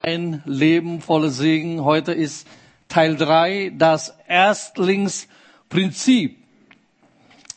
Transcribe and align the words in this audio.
ein 0.00 0.42
Leben 0.46 1.00
voller 1.00 1.30
Segen. 1.30 1.84
Heute 1.84 2.12
ist 2.12 2.48
Teil 2.88 3.14
drei, 3.16 3.72
das 3.76 4.16
Erstlingsprinzip. 4.26 6.38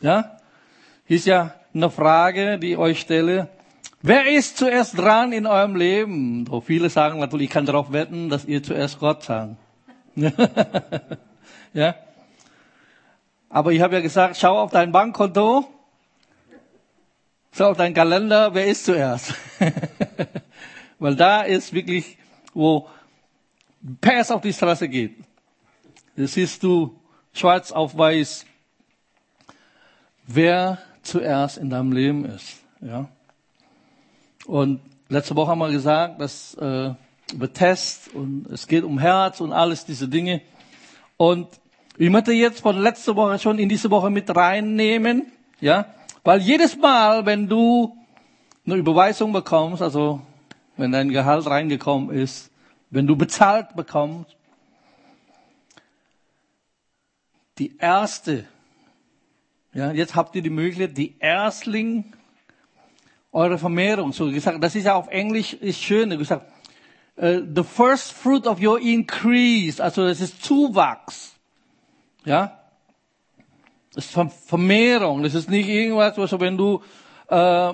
Ja, 0.02 0.38
ist 1.08 1.26
ja 1.26 1.56
eine 1.74 1.90
Frage, 1.90 2.60
die 2.60 2.74
ich 2.74 2.78
euch 2.78 3.00
stelle. 3.00 3.48
Wer 4.02 4.30
ist 4.30 4.58
zuerst 4.58 4.98
dran 4.98 5.32
in 5.32 5.48
eurem 5.48 5.78
Leben? 5.78 6.46
So 6.46 6.60
viele 6.60 6.90
sagen 6.90 7.20
natürlich, 7.20 7.46
ich 7.46 7.54
kann 7.54 7.66
darauf 7.66 7.94
wetten, 7.94 8.28
dass 8.30 8.44
ihr 8.44 8.62
zuerst 8.62 9.00
Gott 9.00 9.24
sagt. 9.24 9.56
ja. 11.74 11.96
Aber 13.50 13.72
ich 13.72 13.82
habe 13.82 13.96
ja 13.96 14.02
gesagt, 14.02 14.36
schau 14.38 14.60
auf 14.60 14.72
dein 14.72 14.92
Bankkonto, 14.92 15.66
schau 17.54 17.72
auf 17.72 17.78
deinen 17.78 17.94
Kalender, 17.94 18.54
wer 18.54 18.68
ist 18.68 18.84
zuerst? 18.84 19.34
Weil 21.00 21.16
da 21.16 21.44
ist 21.44 21.72
wirklich 21.74 22.18
wo 22.54 22.88
Pass 24.00 24.32
auf 24.32 24.42
die 24.42 24.54
Straße 24.54 24.88
geht. 24.88 25.16
Das 26.16 26.34
siehst 26.34 26.64
du 26.64 26.98
schwarz 27.34 27.72
auf 27.72 27.98
weiß, 27.98 28.46
wer 30.26 30.78
zuerst 31.02 31.58
in 31.58 31.70
deinem 31.70 31.92
Leben 31.92 32.24
ist. 32.26 32.60
Ja? 32.80 33.10
Und 34.46 34.80
letzte 35.10 35.36
Woche 35.36 35.52
haben 35.52 35.60
wir 35.60 35.72
gesagt, 35.72 36.22
dass 36.22 36.54
äh, 36.56 36.94
über 37.34 37.52
Test 37.52 38.14
und 38.14 38.48
es 38.52 38.68
geht 38.68 38.84
um 38.84 39.00
Herz 39.00 39.42
und 39.42 39.52
alles 39.52 39.86
diese 39.86 40.08
Dinge. 40.08 40.42
Und 41.18 41.48
ich 41.98 42.10
möchte 42.10 42.32
jetzt 42.32 42.62
von 42.62 42.78
letzter 42.78 43.16
Woche 43.16 43.38
schon 43.40 43.60
in 43.60 43.70
diese 43.70 43.90
Woche 43.92 44.10
mit 44.10 44.34
reinnehmen, 44.34 45.32
ja, 45.60 45.86
weil 46.24 46.42
jedes 46.42 46.78
Mal, 46.78 47.26
wenn 47.26 47.48
du 47.48 47.98
eine 48.66 48.76
Überweisung 48.76 49.34
bekommst, 49.34 49.82
also 49.82 50.22
wenn 50.78 50.92
dein 50.92 51.10
Gehalt 51.10 51.46
reingekommen 51.48 52.10
ist, 52.16 52.52
wenn 52.90 53.08
du 53.08 53.16
bezahlt 53.16 53.76
bekommst, 53.76 54.36
die 57.58 57.78
erste, 57.78 58.46
ja, 59.74 59.92
jetzt 59.92 60.16
habt 60.16 60.36
ihr 60.36 60.42
die 60.42 60.50
Möglichkeit, 60.50 60.98
die 60.98 61.16
Erstling 61.20 62.14
eure 63.32 63.58
Vermehrung, 63.58 64.12
so 64.14 64.30
gesagt, 64.30 64.64
das 64.64 64.76
ist 64.76 64.86
ja 64.86 64.96
auf 64.96 65.08
Englisch, 65.08 65.54
ist 65.54 65.82
schön, 65.82 66.10
gesagt, 66.18 66.46
uh, 67.18 67.42
the 67.56 67.64
first 67.64 68.12
fruit 68.12 68.46
of 68.48 68.62
your 68.62 68.80
increase, 68.80 69.84
also 69.84 70.06
das 70.06 70.22
ist 70.22 70.44
Zuwachs, 70.44 71.36
ja, 72.26 72.60
das 73.94 74.06
ist 74.06 74.20
Vermehrung, 74.48 75.22
das 75.24 75.36
ist 75.36 75.50
nicht 75.50 75.68
irgendwas, 75.68 76.18
was 76.18 76.40
wenn 76.40 76.58
du 76.58 76.82
äh, 77.28 77.74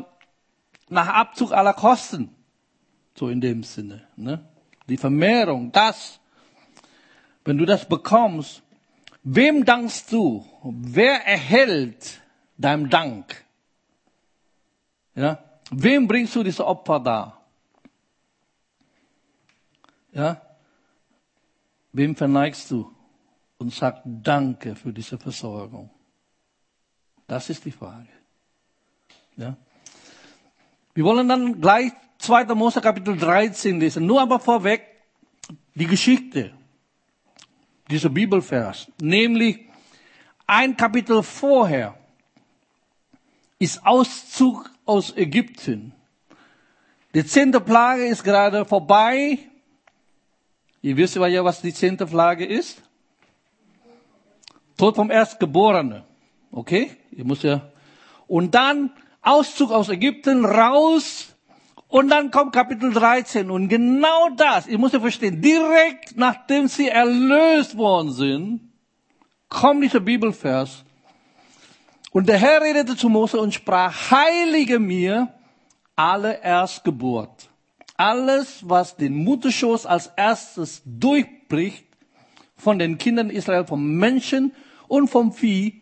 nach 0.89 1.08
Abzug 1.08 1.53
aller 1.53 1.73
Kosten 1.73 2.36
so 3.20 3.28
in 3.28 3.42
dem 3.42 3.64
Sinne. 3.64 4.08
Ne? 4.16 4.39
Die 4.88 4.95
Vermehrung, 4.95 5.73
das, 5.73 6.20
wenn 7.44 7.58
du 7.58 7.66
das 7.66 7.88
bekommst, 7.88 8.64
wem 9.23 9.66
dankst 9.66 10.12
du? 10.14 10.45
Wer 10.64 11.28
erhält 11.28 12.22
deinem 12.58 12.90
Dank? 12.90 13.45
Ja? 15.16 15.44
Wem 15.70 16.08
bringst 16.08 16.34
du 16.36 16.44
diese 16.44 16.66
Opfer 16.66 17.02
da? 17.02 17.38
Ja? 20.14 20.42
Wem 21.92 22.16
verneigst 22.16 22.72
du 22.72 22.90
und 23.58 23.73
sagst 23.73 24.03
Danke 24.06 24.75
für 24.75 24.94
diese 24.94 25.17
Versorgung? 25.17 25.90
Das 27.28 27.50
ist 27.50 27.66
die 27.66 27.72
Frage. 27.72 28.08
Ja? 29.36 29.58
Wir 30.94 31.03
wollen 31.03 31.28
dann 31.28 31.59
gleich 31.59 31.92
2. 32.20 32.53
Mose 32.53 32.81
Kapitel 32.81 33.17
13 33.17 33.80
lesen. 33.80 34.06
Nur 34.06 34.22
aber 34.22 34.39
vorweg 34.39 34.84
die 35.73 35.88
Geschichte, 35.88 36.52
dieser 37.89 38.09
Bibelvers. 38.09 38.92
Nämlich 39.02 39.59
ein 40.45 40.75
Kapitel 40.75 41.23
vorher 41.23 41.97
ist 43.57 43.85
Auszug 43.85 44.69
aus 44.85 45.16
Ägypten. 45.16 45.94
Die 47.13 47.25
zehnte 47.25 47.62
Plage 47.62 48.06
ist 48.06 48.24
gerade 48.24 48.66
vorbei. 48.66 49.40
Ihr 50.81 50.97
wisst 50.97 51.16
ja, 51.16 51.44
was 51.44 51.62
die 51.62 51.74
zehnte 51.74 52.06
Plage 52.06 52.46
ist. 52.46 52.81
Tod 54.78 54.96
vom 54.96 55.09
Erstgeborenen. 55.09 56.03
Okay? 56.51 56.96
Ihr 57.12 57.25
müsst 57.25 57.44
ja. 57.44 57.69
Und 58.28 58.53
dann 58.56 58.91
Auszug 59.22 59.72
aus 59.72 59.90
Ägypten 59.90 60.46
raus 60.46 61.36
und 61.89 62.09
dann 62.09 62.31
kommt 62.31 62.53
Kapitel 62.53 62.94
13 62.94 63.51
und 63.51 63.67
genau 63.67 64.29
das, 64.38 64.67
ihr 64.67 64.79
müsst 64.79 64.94
ja 64.94 65.00
verstehen, 65.00 65.41
direkt 65.41 66.16
nachdem 66.16 66.67
sie 66.67 66.88
erlöst 66.88 67.75
worden 67.75 68.11
sind, 68.11 68.72
kommt 69.50 69.83
dieser 69.83 70.00
Bibelvers. 70.00 70.85
Und 72.11 72.29
der 72.29 72.38
Herr 72.38 72.61
redete 72.61 72.95
zu 72.95 73.09
Mose 73.09 73.39
und 73.39 73.53
sprach, 73.53 74.11
heilige 74.11 74.79
mir 74.79 75.33
alle 75.95 76.41
Erstgeburt. 76.41 77.50
Alles, 77.97 78.67
was 78.67 78.95
den 78.95 79.23
Mutterschoß 79.23 79.85
als 79.85 80.11
erstes 80.16 80.81
durchbricht, 80.85 81.85
von 82.56 82.77
den 82.77 82.97
Kindern 82.97 83.29
Israel, 83.29 83.66
vom 83.66 83.95
Menschen 83.95 84.53
und 84.88 85.07
vom 85.07 85.31
Vieh, 85.31 85.81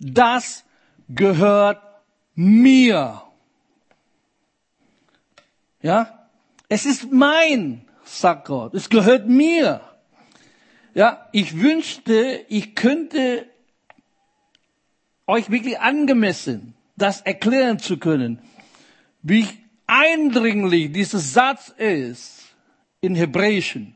das 0.00 0.64
gehört 1.08 1.80
mir. 2.34 3.22
Ja, 5.86 6.28
es 6.68 6.84
ist 6.84 7.12
mein, 7.12 7.86
sagt 8.04 8.48
Gott. 8.48 8.74
Es 8.74 8.88
gehört 8.88 9.28
mir. 9.28 9.80
Ja, 10.94 11.28
ich 11.30 11.60
wünschte, 11.60 12.44
ich 12.48 12.74
könnte 12.74 13.46
euch 15.28 15.48
wirklich 15.48 15.78
angemessen 15.78 16.74
das 16.96 17.20
erklären 17.20 17.78
zu 17.78 17.98
können, 17.98 18.40
wie 19.22 19.46
eindringlich 19.86 20.90
dieser 20.90 21.20
Satz 21.20 21.68
ist 21.68 22.46
in 23.00 23.14
Hebräischen. 23.14 23.94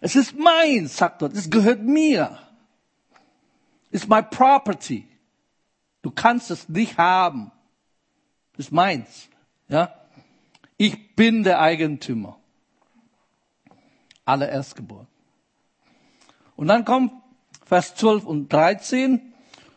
Es 0.00 0.16
ist 0.16 0.36
mein, 0.36 0.88
sagt 0.88 1.20
Gott, 1.20 1.34
es 1.34 1.48
gehört 1.48 1.82
mir. 1.82 2.36
It's 3.92 4.08
my 4.08 4.22
property. 4.22 5.06
Du 6.02 6.10
kannst 6.10 6.50
es 6.50 6.68
nicht 6.68 6.98
haben. 6.98 7.52
Es 8.54 8.66
ist 8.66 8.72
meins. 8.72 9.28
Ja? 9.68 9.99
Ich 10.80 11.14
bin 11.14 11.42
der 11.42 11.60
Eigentümer. 11.60 12.38
Alle 14.24 14.48
Erstgeburt. 14.50 15.08
Und 16.56 16.68
dann 16.68 16.86
kommt 16.86 17.12
Vers 17.66 17.94
12 17.96 18.24
und 18.24 18.50
13. 18.50 19.20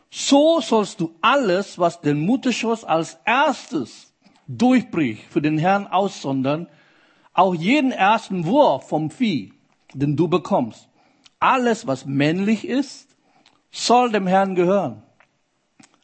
So 0.09 0.62
sollst 0.62 1.02
du 1.02 1.14
alles, 1.19 1.78
was 1.78 2.00
den 2.00 2.25
Mutterschoß 2.25 2.86
als 2.86 3.18
erstes 3.25 4.14
durchbricht, 4.47 5.24
für 5.30 5.41
den 5.41 5.58
Herrn 5.58 5.88
aussondern, 5.88 6.69
auch 7.34 7.53
jeden 7.53 7.91
ersten 7.91 8.46
Wurf 8.46 8.88
vom 8.88 9.12
Vieh, 9.12 9.52
den 9.94 10.16
du 10.16 10.30
bekommst. 10.30 10.88
Alles, 11.38 11.85
was 11.85 12.06
männlich 12.06 12.66
ist, 12.66 13.09
soll 13.72 14.09
dem 14.09 14.25
Herrn 14.25 14.56
gehören. 14.56 15.03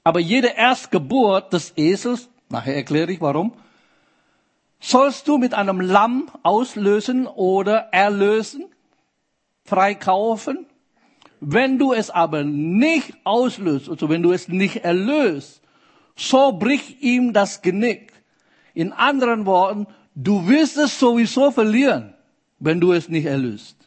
Aber 0.04 0.20
jede 0.20 0.50
Erstgeburt 0.50 1.54
des 1.54 1.72
Esels, 1.78 2.28
nachher 2.50 2.76
erkläre 2.76 3.14
ich 3.14 3.22
warum, 3.22 3.54
sollst 4.80 5.28
du 5.28 5.38
mit 5.38 5.54
einem 5.54 5.82
Lamm 5.82 6.30
auslösen 6.44 7.28
oder 7.28 7.90
erlösen, 7.92 8.66
freikaufen. 9.66 10.66
Wenn 11.42 11.78
du 11.78 11.94
es 11.94 12.10
aber 12.10 12.44
nicht 12.44 13.14
auslöst, 13.24 13.90
also 13.90 14.10
wenn 14.10 14.24
du 14.24 14.32
es 14.32 14.48
nicht 14.48 14.84
erlöst, 14.84 15.62
so 16.16 16.54
brich 16.54 17.02
ihm 17.02 17.34
das 17.34 17.62
Genick. 17.62 18.12
In 18.74 18.92
anderen 18.92 19.46
Worten, 19.46 19.88
du 20.16 20.48
wirst 20.48 20.78
es 20.78 21.00
sowieso 21.00 21.52
verlieren, 21.52 22.14
wenn 22.60 22.82
du 22.82 22.92
es 22.92 23.08
nicht 23.08 23.26
erlöst. 23.26 23.78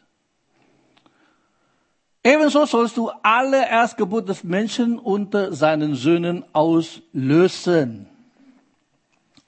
Ebenso 2.23 2.65
sollst 2.65 2.97
du 2.97 3.11
alle 3.21 3.67
Erstgeburt 3.69 4.29
des 4.29 4.43
Menschen 4.43 4.97
unter 4.97 5.53
seinen 5.53 5.93
Söhnen 5.93 6.45
auslösen. 6.53 8.07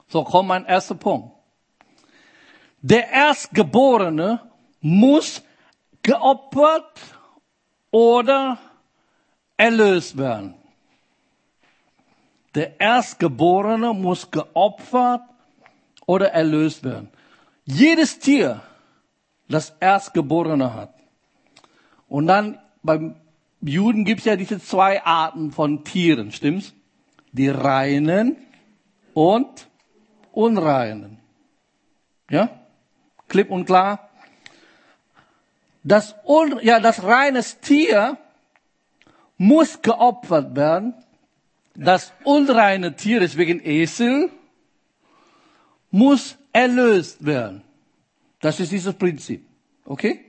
So 0.07 0.23
kommt 0.23 0.49
mein 0.49 0.65
erster 0.65 0.95
Punkt 0.95 1.34
der 2.87 3.09
Erstgeborene 3.09 4.41
muss 4.79 5.41
geopfert 6.03 7.01
oder 7.89 8.59
erlöst 9.57 10.15
werden. 10.19 10.53
Der 12.53 12.79
Erstgeborene 12.79 13.91
muss 13.91 14.29
geopfert 14.29 15.23
oder 16.05 16.31
erlöst 16.31 16.83
werden. 16.83 17.09
Jedes 17.65 18.19
Tier, 18.19 18.61
das 19.49 19.75
Erstgeborene 19.79 20.75
hat. 20.75 20.93
Und 22.07 22.27
dann 22.27 22.59
beim 22.83 23.15
Juden 23.61 24.05
gibt 24.05 24.19
es 24.19 24.25
ja 24.25 24.35
diese 24.35 24.59
zwei 24.59 25.03
Arten 25.03 25.51
von 25.51 25.83
Tieren, 25.83 26.31
stimmt's? 26.31 26.75
Die 27.31 27.49
reinen 27.49 28.37
und 29.15 29.67
unreinen. 30.31 31.17
Ja? 32.29 32.61
Klipp 33.27 33.49
und 33.49 33.65
klar. 33.65 34.09
Das, 35.83 36.15
ja, 36.61 36.79
das 36.79 37.03
reine 37.03 37.43
Tier 37.61 38.17
muss 39.37 39.81
geopfert 39.81 40.55
werden. 40.55 40.93
Das 41.75 42.13
unreine 42.23 42.95
Tier, 42.95 43.19
deswegen 43.19 43.59
Esel, 43.63 44.29
muss 45.91 46.37
erlöst 46.53 47.25
werden. 47.25 47.61
Das 48.39 48.59
ist 48.59 48.71
dieses 48.71 48.93
Prinzip. 48.93 49.45
Okay? 49.85 50.25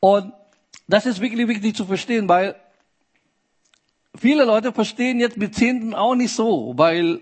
Und 0.00 0.32
das 0.88 1.06
ist 1.06 1.20
wirklich 1.20 1.46
wichtig 1.48 1.76
zu 1.76 1.86
verstehen, 1.86 2.28
weil 2.28 2.56
viele 4.16 4.44
Leute 4.44 4.72
verstehen 4.72 5.20
jetzt 5.20 5.36
mit 5.36 5.54
Zehnten 5.54 5.94
auch 5.94 6.14
nicht 6.14 6.34
so, 6.34 6.72
weil 6.76 7.20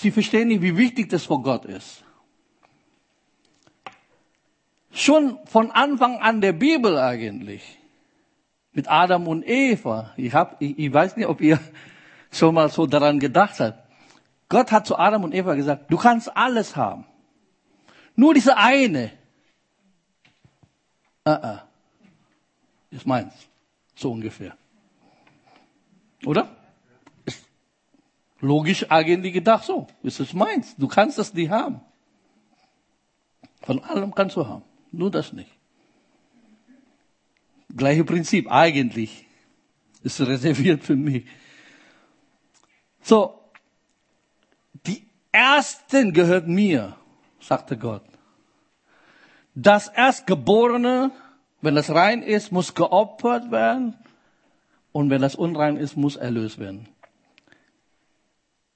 sie 0.00 0.10
verstehen 0.10 0.48
nicht, 0.48 0.62
wie 0.62 0.76
wichtig 0.76 1.08
das 1.08 1.24
vor 1.24 1.42
Gott 1.42 1.64
ist. 1.64 2.04
Schon 4.92 5.38
von 5.46 5.70
Anfang 5.70 6.18
an 6.18 6.40
der 6.40 6.52
Bibel 6.52 6.98
eigentlich. 6.98 7.78
Mit 8.72 8.88
Adam 8.88 9.26
und 9.26 9.46
Eva. 9.46 10.12
Ich, 10.16 10.32
hab, 10.34 10.60
ich, 10.62 10.78
ich 10.78 10.92
weiß 10.92 11.16
nicht, 11.16 11.26
ob 11.26 11.40
ihr 11.40 11.58
schon 12.32 12.54
mal 12.54 12.68
so 12.68 12.86
daran 12.86 13.18
gedacht 13.18 13.60
habt. 13.60 13.88
Gott 14.48 14.72
hat 14.72 14.86
zu 14.86 14.98
Adam 14.98 15.24
und 15.24 15.34
Eva 15.34 15.54
gesagt, 15.54 15.90
du 15.90 15.96
kannst 15.96 16.34
alles 16.36 16.76
haben. 16.76 17.04
Nur 18.16 18.34
diese 18.34 18.56
eine. 18.56 19.12
Uh 21.26 21.32
-uh. 21.32 21.60
Ist 22.90 23.06
meins. 23.06 23.34
So 23.94 24.12
ungefähr. 24.12 24.56
Oder? 26.24 26.57
Logisch 28.40 28.90
eigentlich 28.90 29.32
gedacht 29.32 29.64
so. 29.64 29.86
Ist 30.02 30.20
es 30.20 30.32
meins. 30.32 30.76
Du 30.76 30.86
kannst 30.86 31.18
das 31.18 31.34
nicht 31.34 31.50
haben. 31.50 31.80
Von 33.62 33.82
allem 33.82 34.14
kannst 34.14 34.36
du 34.36 34.46
haben. 34.46 34.64
Nur 34.92 35.10
das 35.10 35.32
nicht. 35.32 35.50
Gleiche 37.76 38.04
Prinzip. 38.04 38.50
Eigentlich 38.50 39.26
ist 40.02 40.20
reserviert 40.20 40.84
für 40.84 40.96
mich. 40.96 41.26
So. 43.02 43.34
Die 44.86 45.06
Ersten 45.32 46.12
gehört 46.12 46.46
mir, 46.46 46.96
sagte 47.40 47.76
Gott. 47.76 48.04
Das 49.54 49.88
Erstgeborene, 49.88 51.10
wenn 51.60 51.74
das 51.74 51.90
rein 51.90 52.22
ist, 52.22 52.52
muss 52.52 52.74
geopfert 52.74 53.50
werden. 53.50 53.94
Und 54.92 55.10
wenn 55.10 55.20
das 55.20 55.34
unrein 55.34 55.76
ist, 55.76 55.96
muss 55.96 56.14
erlöst 56.14 56.58
werden. 56.58 56.88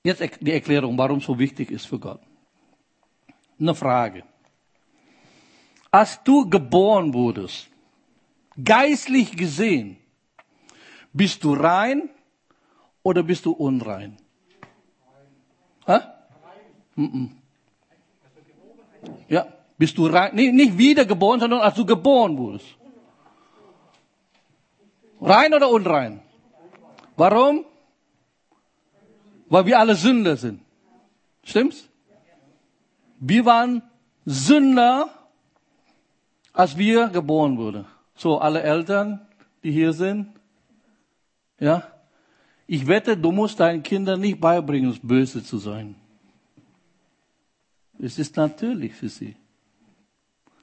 Jetzt 0.05 0.23
die 0.41 0.53
Erklärung, 0.53 0.99
warum 0.99 1.19
es 1.19 1.25
so 1.25 1.39
wichtig 1.39 1.71
ist 1.71 1.87
für 1.87 1.99
Gott. 1.99 2.21
Eine 3.59 3.75
Frage. 3.75 4.25
Als 5.91 6.23
du 6.25 6.49
geboren 6.49 7.15
wurdest, 7.15 7.69
geistlich 8.63 9.37
gesehen, 9.37 9.99
bist 11.13 11.45
du 11.45 11.55
rein 11.55 12.11
oder 13.03 13.23
bist 13.23 13.47
du 13.47 13.53
unrein? 13.53 14.17
Hä? 15.87 15.99
Ja. 19.29 19.47
Bist 19.79 19.99
du 19.99 20.07
rein, 20.07 20.35
nee, 20.35 20.51
nicht 20.51 20.79
wiedergeboren, 20.79 21.41
sondern 21.41 21.61
als 21.61 21.75
du 21.75 21.85
geboren 21.85 22.37
wurdest. 22.39 22.77
Rein 25.21 25.55
oder 25.55 25.69
unrein? 25.69 26.21
Warum? 27.17 27.65
Weil 29.53 29.67
wir 29.67 29.79
alle 29.79 29.95
Sünder 29.95 30.35
sind. 30.39 30.63
Stimmt's? 31.45 31.87
Wir 33.21 33.45
waren 33.45 33.83
Sünder, 34.25 35.11
als 36.55 36.79
wir 36.79 37.09
geboren 37.09 37.59
wurden. 37.59 37.85
So, 38.15 38.39
alle 38.39 38.63
Eltern, 38.63 39.21
die 39.63 39.71
hier 39.71 39.93
sind, 39.93 40.29
ja, 41.61 41.87
ich 42.67 42.87
wette, 42.87 43.15
du 43.15 43.31
musst 43.31 43.61
deinen 43.61 43.83
Kindern 43.83 44.21
nicht 44.21 44.41
beibringen, 44.41 44.99
böse 45.03 45.45
zu 45.45 45.59
sein. 45.59 45.97
Es 47.99 48.19
ist 48.19 48.35
natürlich 48.39 48.95
für 48.95 49.11
sie. 49.11 49.37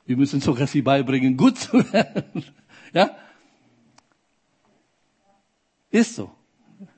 Wir 0.08 0.18
müssen 0.18 0.42
sogar 0.42 0.66
sie 0.66 0.82
beibringen, 0.82 1.38
gut 1.38 1.60
zu 1.60 1.74
werden. 1.94 2.44
ja? 2.94 3.16
Ist 5.92 6.16
so. 6.16 6.39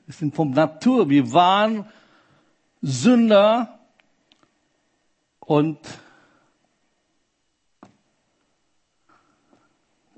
Wir 0.06 0.14
sind 0.14 0.34
vom 0.34 0.50
Natur. 0.50 1.08
Wir 1.08 1.32
waren 1.32 1.86
Sünder 2.80 3.78
und 5.40 5.78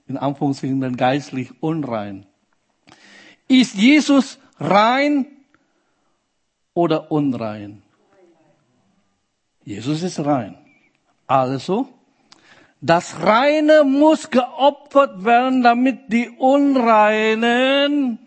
in 0.06 0.16
Anführungszeichen 0.16 0.96
geistlich 0.96 1.50
unrein. 1.62 2.26
Ist 3.48 3.74
Jesus 3.74 4.38
rein 4.58 5.26
oder 6.72 7.10
unrein? 7.10 7.82
Jesus 9.64 10.02
ist 10.02 10.20
rein. 10.20 10.58
Also, 11.26 11.88
das 12.80 13.20
Reine 13.22 13.84
muss 13.84 14.30
geopfert 14.30 15.24
werden, 15.24 15.62
damit 15.62 16.12
die 16.12 16.28
Unreinen 16.28 18.18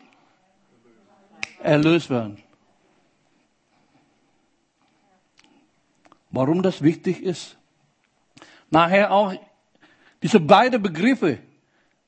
erlöst 1.67 2.09
werden. 2.09 2.41
Warum 6.31 6.61
das 6.63 6.81
wichtig 6.81 7.21
ist? 7.21 7.57
Nachher 8.69 9.11
auch 9.11 9.33
diese 10.21 10.39
beiden 10.39 10.81
Begriffe. 10.81 11.39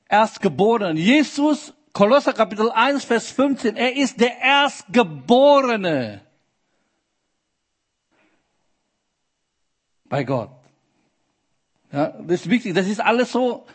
Erstgeboren. 0.08 0.96
Jesus, 0.96 1.72
Kolosser 1.92 2.32
Kapitel 2.32 2.70
1, 2.70 3.04
Vers 3.04 3.30
15, 3.30 3.76
er 3.76 3.96
ist 3.96 4.20
der 4.20 4.38
Erstgeborene. 4.38 6.20
Bei 10.04 10.24
Gott. 10.24 10.50
Ja, 11.92 12.08
das 12.08 12.40
ist 12.40 12.50
wichtig. 12.50 12.74
Das 12.74 12.86
ist 12.86 13.00
alles 13.00 13.30
so 13.30 13.66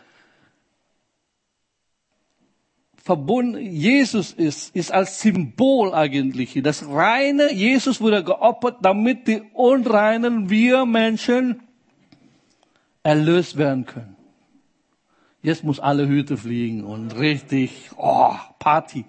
verbunden. 3.06 3.58
Jesus 3.58 4.32
ist, 4.32 4.74
ist 4.74 4.92
als 4.92 5.20
Symbol 5.20 5.94
eigentlich. 5.94 6.60
Das 6.62 6.86
reine 6.86 7.52
Jesus 7.52 8.00
wurde 8.00 8.24
geopfert, 8.24 8.78
damit 8.82 9.28
die 9.28 9.42
unreinen 9.54 10.50
wir 10.50 10.84
Menschen 10.84 11.62
erlöst 13.02 13.56
werden 13.56 13.86
können. 13.86 14.16
Jetzt 15.40 15.62
muss 15.62 15.78
alle 15.78 16.08
Hüte 16.08 16.36
fliegen 16.36 16.82
und 16.82 17.12
richtig, 17.12 17.90
oh, 17.96 18.34
Party. 18.58 19.04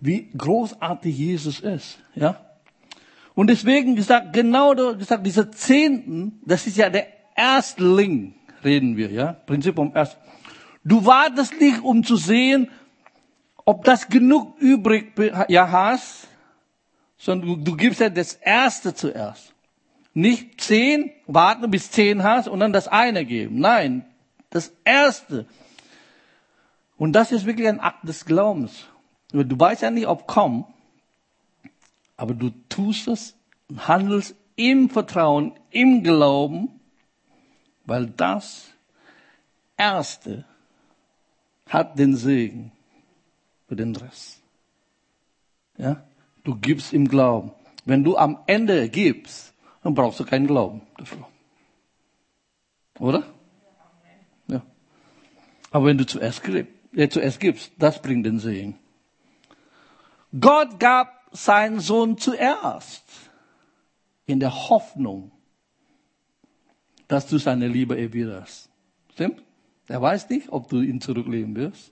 Wie 0.00 0.30
großartig 0.36 1.16
Jesus 1.16 1.60
ist, 1.60 1.98
ja. 2.14 2.40
Und 3.34 3.48
deswegen 3.48 3.94
gesagt, 3.94 4.32
genau 4.32 4.74
gesagt, 4.74 5.26
diese 5.26 5.50
Zehnten, 5.50 6.40
das 6.44 6.66
ist 6.66 6.76
ja 6.78 6.88
der 6.90 7.06
Erstling 7.36 8.34
reden 8.64 8.96
wir, 8.96 9.10
ja? 9.10 9.32
Prinzip 9.32 9.78
um 9.78 9.92
Erst. 9.94 10.18
Du 10.84 11.04
wartest 11.04 11.60
nicht, 11.60 11.82
um 11.82 12.02
zu 12.02 12.16
sehen, 12.16 12.68
ob 13.64 13.84
das 13.84 14.08
genug 14.08 14.58
übrig 14.58 15.12
ja 15.48 15.70
hast, 15.70 16.28
sondern 17.16 17.64
du, 17.64 17.76
gibst 17.76 18.00
ja 18.00 18.08
das 18.08 18.34
Erste 18.34 18.94
zuerst. 18.94 19.54
Nicht 20.14 20.60
zehn, 20.60 21.10
warten 21.26 21.70
bis 21.70 21.90
zehn 21.90 22.22
hast 22.22 22.48
und 22.48 22.60
dann 22.60 22.72
das 22.72 22.88
eine 22.88 23.24
geben. 23.24 23.60
Nein, 23.60 24.04
das 24.50 24.72
Erste. 24.84 25.46
Und 26.98 27.12
das 27.12 27.32
ist 27.32 27.46
wirklich 27.46 27.68
ein 27.68 27.80
Akt 27.80 28.06
des 28.06 28.24
Glaubens. 28.24 28.86
Du 29.32 29.58
weißt 29.58 29.82
ja 29.82 29.90
nicht, 29.90 30.06
ob 30.06 30.26
komm, 30.26 30.66
aber 32.16 32.34
du 32.34 32.50
tust 32.68 33.08
es 33.08 33.34
und 33.68 33.88
handelst 33.88 34.34
im 34.56 34.90
Vertrauen, 34.90 35.54
im 35.70 36.02
Glauben 36.02 36.68
weil 37.84 38.06
das 38.06 38.72
Erste 39.76 40.44
hat 41.68 41.98
den 41.98 42.16
Segen 42.16 42.72
für 43.72 43.76
den 43.76 43.96
Rest. 43.96 44.42
Ja? 45.78 46.04
Du 46.44 46.56
gibst 46.56 46.92
im 46.92 47.08
Glauben. 47.08 47.52
Wenn 47.86 48.04
du 48.04 48.18
am 48.18 48.40
Ende 48.46 48.90
gibst, 48.90 49.54
dann 49.82 49.94
brauchst 49.94 50.20
du 50.20 50.26
keinen 50.26 50.46
Glauben 50.46 50.82
dafür. 50.98 51.26
Oder? 52.98 53.24
Ja. 54.46 54.60
Aber 55.70 55.86
wenn 55.86 55.96
du 55.96 56.04
zuerst, 56.04 56.46
äh, 56.46 57.08
zuerst 57.08 57.40
gibst, 57.40 57.72
das 57.78 58.02
bringt 58.02 58.26
den 58.26 58.40
Segen. 58.40 58.78
Gott 60.38 60.78
gab 60.78 61.30
seinen 61.30 61.80
Sohn 61.80 62.18
zuerst 62.18 63.04
in 64.26 64.38
der 64.38 64.68
Hoffnung, 64.68 65.32
dass 67.08 67.26
du 67.26 67.38
seine 67.38 67.68
Liebe 67.68 67.98
erwiderst. 67.98 68.68
Stimmt? 69.14 69.42
Er 69.88 70.02
weiß 70.02 70.28
nicht, 70.28 70.50
ob 70.50 70.68
du 70.68 70.82
ihn 70.82 71.00
zurückleben 71.00 71.56
wirst. 71.56 71.91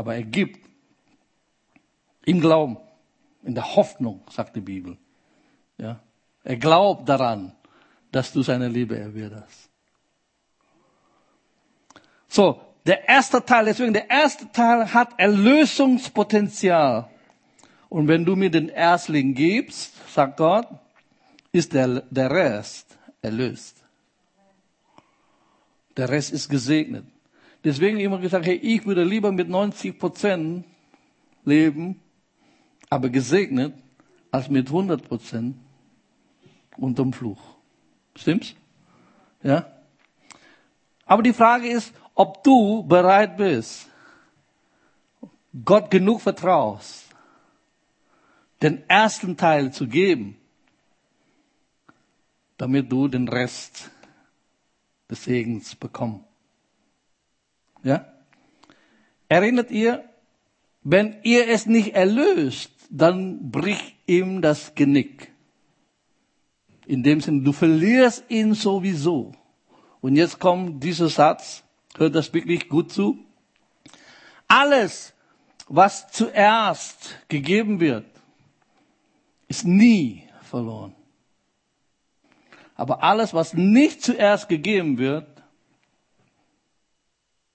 Aber 0.00 0.14
er 0.14 0.22
gibt. 0.22 0.66
Im 2.24 2.40
Glauben. 2.40 2.78
In 3.42 3.54
der 3.54 3.76
Hoffnung, 3.76 4.22
sagt 4.30 4.56
die 4.56 4.62
Bibel. 4.62 4.96
Ja. 5.76 6.00
Er 6.42 6.56
glaubt 6.56 7.06
daran, 7.06 7.52
dass 8.10 8.32
du 8.32 8.40
seine 8.40 8.68
Liebe 8.68 8.98
erwidderst. 8.98 9.68
So, 12.28 12.58
der 12.86 13.06
erste 13.10 13.44
Teil, 13.44 13.66
deswegen 13.66 13.92
der 13.92 14.08
erste 14.08 14.50
Teil 14.50 14.90
hat 14.90 15.10
Erlösungspotenzial. 15.18 17.10
Und 17.90 18.08
wenn 18.08 18.24
du 18.24 18.36
mir 18.36 18.50
den 18.50 18.70
Erstling 18.70 19.34
gibst, 19.34 19.92
sagt 20.14 20.38
Gott, 20.38 20.66
ist 21.52 21.74
der, 21.74 22.04
der 22.08 22.30
Rest 22.30 22.96
erlöst. 23.20 23.76
Der 25.94 26.08
Rest 26.08 26.32
ist 26.32 26.48
gesegnet. 26.48 27.04
Deswegen 27.64 28.00
immer 28.00 28.18
gesagt, 28.18 28.46
hey, 28.46 28.56
ich 28.56 28.86
würde 28.86 29.04
lieber 29.04 29.32
mit 29.32 29.48
90 29.48 29.98
Prozent 29.98 30.64
leben, 31.44 32.00
aber 32.88 33.10
gesegnet, 33.10 33.74
als 34.30 34.48
mit 34.48 34.68
100 34.68 35.06
Prozent 35.06 35.56
unterm 36.76 37.12
Fluch. 37.12 37.40
Stimmt's? 38.16 38.54
Ja? 39.42 39.70
Aber 41.04 41.22
die 41.22 41.32
Frage 41.32 41.68
ist, 41.68 41.92
ob 42.14 42.42
du 42.44 42.82
bereit 42.82 43.36
bist, 43.36 43.88
Gott 45.64 45.90
genug 45.90 46.20
vertraust, 46.20 47.06
den 48.62 48.88
ersten 48.88 49.36
Teil 49.36 49.72
zu 49.72 49.86
geben, 49.88 50.36
damit 52.56 52.92
du 52.92 53.08
den 53.08 53.28
Rest 53.28 53.90
des 55.10 55.24
Segens 55.24 55.74
bekommst. 55.74 56.29
Ja? 57.82 58.06
Erinnert 59.28 59.70
ihr, 59.70 60.04
wenn 60.82 61.16
ihr 61.22 61.48
es 61.48 61.66
nicht 61.66 61.94
erlöst, 61.94 62.72
dann 62.90 63.50
bricht 63.50 63.94
ihm 64.06 64.42
das 64.42 64.74
Genick. 64.74 65.32
In 66.86 67.02
dem 67.02 67.20
Sinne, 67.20 67.42
du 67.42 67.52
verlierst 67.52 68.24
ihn 68.28 68.54
sowieso. 68.54 69.32
Und 70.00 70.16
jetzt 70.16 70.40
kommt 70.40 70.82
dieser 70.82 71.08
Satz, 71.08 71.62
hört 71.96 72.14
das 72.14 72.32
wirklich 72.34 72.68
gut 72.68 72.92
zu. 72.92 73.18
Alles, 74.48 75.12
was 75.68 76.10
zuerst 76.10 77.16
gegeben 77.28 77.78
wird, 77.78 78.06
ist 79.46 79.64
nie 79.64 80.24
verloren. 80.42 80.94
Aber 82.74 83.04
alles, 83.04 83.34
was 83.34 83.54
nicht 83.54 84.02
zuerst 84.02 84.48
gegeben 84.48 84.98
wird, 84.98 85.28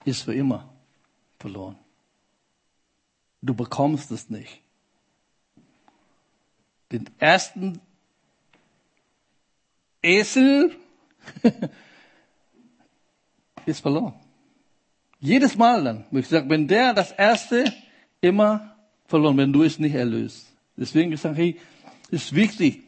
ist 0.06 0.22
für 0.22 0.34
immer 0.34 0.70
verloren. 1.40 1.78
Du 3.42 3.54
bekommst 3.54 4.12
es 4.12 4.30
nicht. 4.30 4.62
Den 6.92 7.10
ersten 7.20 7.80
Esel 10.02 10.76
ist 13.66 13.82
verloren. 13.82 14.14
Jedes 15.20 15.58
Mal 15.58 15.84
dann. 15.84 16.06
Ich 16.12 16.28
sage, 16.28 16.50
wenn 16.50 16.68
der 16.68 16.94
das 16.94 17.12
erste 17.12 17.74
immer 18.22 18.76
verloren, 19.08 19.38
wenn 19.38 19.54
du 19.54 19.64
es 19.64 19.80
nicht 19.80 19.96
erlöst. 19.96 20.48
Deswegen 20.78 21.12
gesagt, 21.12 21.38
hey, 21.38 21.60
ist 22.12 22.34
wichtig. 22.36 22.84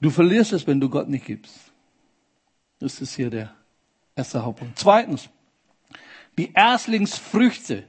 Du 0.00 0.10
verlierst 0.10 0.52
es, 0.52 0.66
wenn 0.66 0.80
du 0.80 0.88
Gott 0.88 1.08
nicht 1.08 1.26
gibst. 1.26 1.58
Das 2.78 3.00
ist 3.00 3.16
hier 3.16 3.30
der 3.30 3.54
erste 4.14 4.44
Hauptpunkt. 4.44 4.78
Zweitens, 4.78 5.28
die 6.38 6.52
Erstlingsfrüchte 6.54 7.84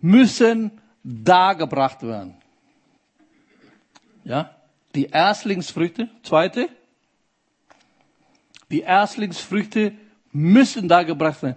müssen 0.00 0.80
dargebracht 1.04 2.02
werden. 2.02 2.36
Ja, 4.24 4.56
die 4.94 5.06
Erstlingsfrüchte. 5.06 6.08
Zweite, 6.22 6.70
die 8.70 8.80
Erstlingsfrüchte 8.80 9.92
müssen 10.32 10.88
dargebracht 10.88 11.42
werden. 11.42 11.56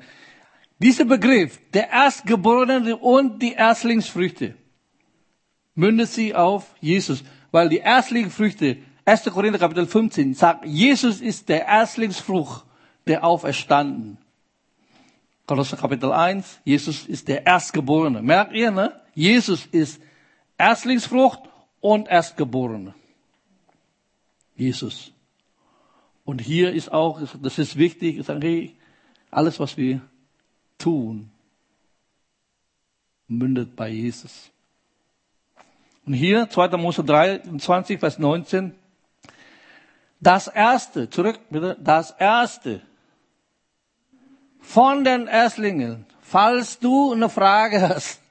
Dieser 0.77 1.05
Begriff, 1.05 1.59
der 1.73 1.89
Erstgeborene 1.89 2.97
und 2.97 3.41
die 3.41 3.53
Erstlingsfrüchte, 3.53 4.55
mündet 5.73 6.09
sie 6.09 6.35
auf 6.35 6.75
Jesus. 6.81 7.23
Weil 7.51 7.69
die 7.69 7.77
Erstlingsfrüchte, 7.77 8.77
1. 9.05 9.23
Korinther 9.25 9.59
Kapitel 9.59 9.85
15, 9.85 10.33
sagt, 10.33 10.65
Jesus 10.65 11.21
ist 11.21 11.47
der 11.47 11.65
Erstlingsfrucht, 11.65 12.65
der 13.07 13.23
auferstanden. 13.23 14.17
Kolosser 15.45 15.77
Kapitel 15.77 16.11
1, 16.11 16.61
Jesus 16.63 17.05
ist 17.07 17.27
der 17.27 17.45
Erstgeborene. 17.45 18.21
Merkt 18.21 18.53
ihr, 18.53 18.71
ne? 18.71 19.01
Jesus 19.13 19.65
ist 19.65 20.01
Erstlingsfrucht 20.57 21.41
und 21.79 22.07
Erstgeborene. 22.07 22.93
Jesus. 24.55 25.11
Und 26.23 26.39
hier 26.39 26.71
ist 26.71 26.91
auch, 26.91 27.19
das 27.41 27.57
ist 27.57 27.77
wichtig, 27.77 28.17
ich 28.17 28.25
sage, 28.25 28.47
hey, 28.47 28.75
alles 29.31 29.59
was 29.59 29.75
wir 29.75 30.01
tun, 30.77 31.31
mündet 33.27 33.75
bei 33.75 33.89
Jesus. 33.89 34.51
Und 36.05 36.13
hier, 36.13 36.49
2. 36.49 36.77
Mose 36.77 37.03
23, 37.03 37.99
Vers 37.99 38.19
19, 38.19 38.73
das 40.19 40.47
erste, 40.47 41.09
zurück 41.09 41.39
bitte, 41.49 41.77
das 41.79 42.11
erste 42.11 42.81
von 44.61 45.03
den 45.03 45.27
Erstlingen, 45.27 46.05
falls 46.21 46.79
du 46.79 47.11
eine 47.11 47.29
Frage 47.29 47.81
hast, 47.81 48.21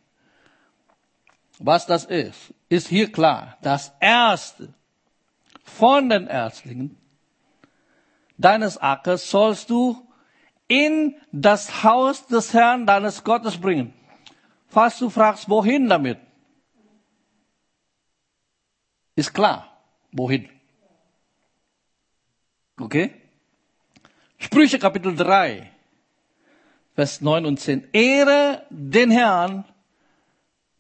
was 1.59 1.87
das 1.87 2.05
ist, 2.07 2.55
ist 2.69 2.89
hier 2.89 3.13
klar. 3.13 3.59
Das 3.61 3.93
erste 4.01 4.73
von 5.63 6.09
den 6.09 6.27
Erstlingen 6.27 6.97
deines 8.39 8.79
Ackers 8.79 9.31
sollst 9.31 9.69
du 9.69 10.07
in 10.69 11.17
das 11.33 11.83
Haus 11.83 12.27
des 12.27 12.55
Herrn 12.55 12.87
deines 12.87 13.23
Gottes 13.23 13.61
bringen. 13.61 13.93
Falls 14.69 14.99
du 14.99 15.11
fragst, 15.11 15.49
wohin 15.49 15.89
damit? 15.89 16.19
Ist 19.17 19.35
klar, 19.35 19.77
wohin. 20.13 20.49
Okay? 22.79 23.13
Sprüche 24.39 24.79
Kapitel 24.79 25.15
3, 25.15 25.71
Vers 27.01 27.23
9 27.23 27.47
und 27.47 27.59
10. 27.59 27.85
Ehre 27.95 28.61
den 28.69 29.11
Herrn 29.11 29.65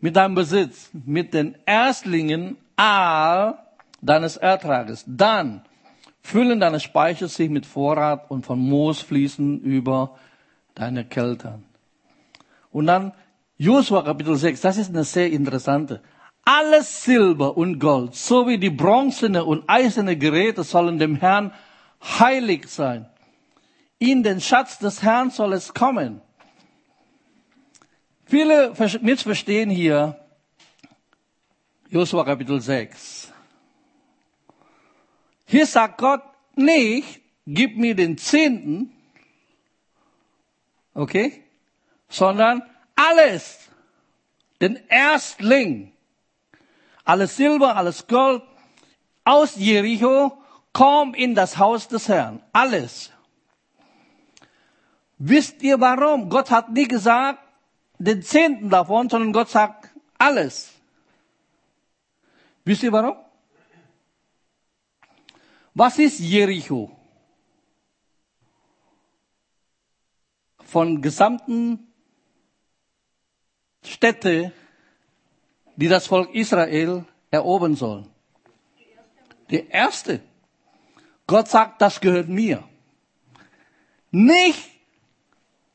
mit 0.00 0.16
deinem 0.16 0.34
Besitz, 0.34 0.90
mit 0.92 1.32
den 1.32 1.56
Erstlingen 1.64 2.58
all 2.76 3.58
deines 4.02 4.36
Ertrages. 4.36 5.02
Dann 5.06 5.62
füllen 6.20 6.60
deine 6.60 6.78
Speicher 6.78 7.26
sich 7.26 7.48
mit 7.48 7.64
Vorrat 7.64 8.30
und 8.30 8.44
von 8.44 8.58
Moos 8.58 9.00
fließen 9.00 9.62
über 9.62 10.18
deine 10.74 11.06
Keltern. 11.06 11.64
Und 12.70 12.88
dann 12.88 13.12
Josua 13.56 14.02
Kapitel 14.02 14.36
6, 14.36 14.60
das 14.60 14.76
ist 14.76 14.90
eine 14.90 15.04
sehr 15.04 15.30
interessante. 15.32 16.02
Alles 16.44 17.02
Silber 17.02 17.56
und 17.56 17.78
Gold, 17.78 18.14
sowie 18.14 18.58
die 18.58 18.68
bronzene 18.68 19.46
und 19.46 19.64
eiserne 19.68 20.18
Geräte 20.18 20.64
sollen 20.64 20.98
dem 20.98 21.16
Herrn 21.16 21.52
heilig 22.02 22.68
sein. 22.68 23.06
In 24.02 24.22
den 24.22 24.40
Schatz 24.40 24.78
des 24.78 25.02
Herrn 25.02 25.28
soll 25.28 25.52
es 25.52 25.74
kommen. 25.74 26.22
Viele 28.24 28.72
missverstehen 29.02 29.68
hier 29.68 30.18
Josua 31.90 32.24
Kapitel 32.24 32.62
6. 32.62 33.30
Hier 35.44 35.66
sagt 35.66 35.98
Gott 35.98 36.22
nicht, 36.54 37.20
gib 37.44 37.76
mir 37.76 37.94
den 37.94 38.16
Zehnten, 38.16 38.90
okay, 40.94 41.44
sondern 42.08 42.62
alles, 42.96 43.68
den 44.62 44.76
Erstling, 44.88 45.92
alles 47.04 47.36
Silber, 47.36 47.76
alles 47.76 48.06
Gold 48.06 48.42
aus 49.24 49.56
Jericho, 49.56 50.42
komm 50.72 51.12
in 51.12 51.34
das 51.34 51.58
Haus 51.58 51.86
des 51.86 52.08
Herrn, 52.08 52.42
alles. 52.52 53.12
Wisst 55.22 55.62
ihr 55.62 55.78
warum? 55.78 56.30
Gott 56.30 56.50
hat 56.50 56.70
nie 56.70 56.88
gesagt, 56.88 57.40
den 57.98 58.22
Zehnten 58.22 58.70
davon, 58.70 59.10
sondern 59.10 59.34
Gott 59.34 59.50
sagt 59.50 59.90
alles. 60.16 60.72
Wisst 62.64 62.82
ihr 62.82 62.90
warum? 62.90 63.16
Was 65.74 65.98
ist 65.98 66.20
Jericho? 66.20 66.90
Von 70.64 71.02
gesamten 71.02 71.92
Städte, 73.84 74.54
die 75.76 75.88
das 75.88 76.06
Volk 76.06 76.34
Israel 76.34 77.04
erobern 77.30 77.76
sollen. 77.76 78.08
Die 79.50 79.66
erste. 79.68 80.22
Gott 81.26 81.48
sagt, 81.48 81.82
das 81.82 82.00
gehört 82.00 82.28
mir. 82.28 82.66
Nicht, 84.10 84.79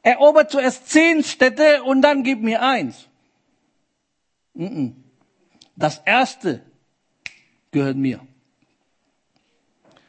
erobert 0.06 0.52
zuerst 0.52 0.88
zehn 0.88 1.24
Städte 1.24 1.84
und 1.84 2.04
dann 2.04 2.24
gib 2.24 2.40
mir 2.42 2.62
eins. 2.62 3.10
Das 5.76 5.98
erste 6.06 6.62
gehört 7.72 7.98
mir. 7.98 8.26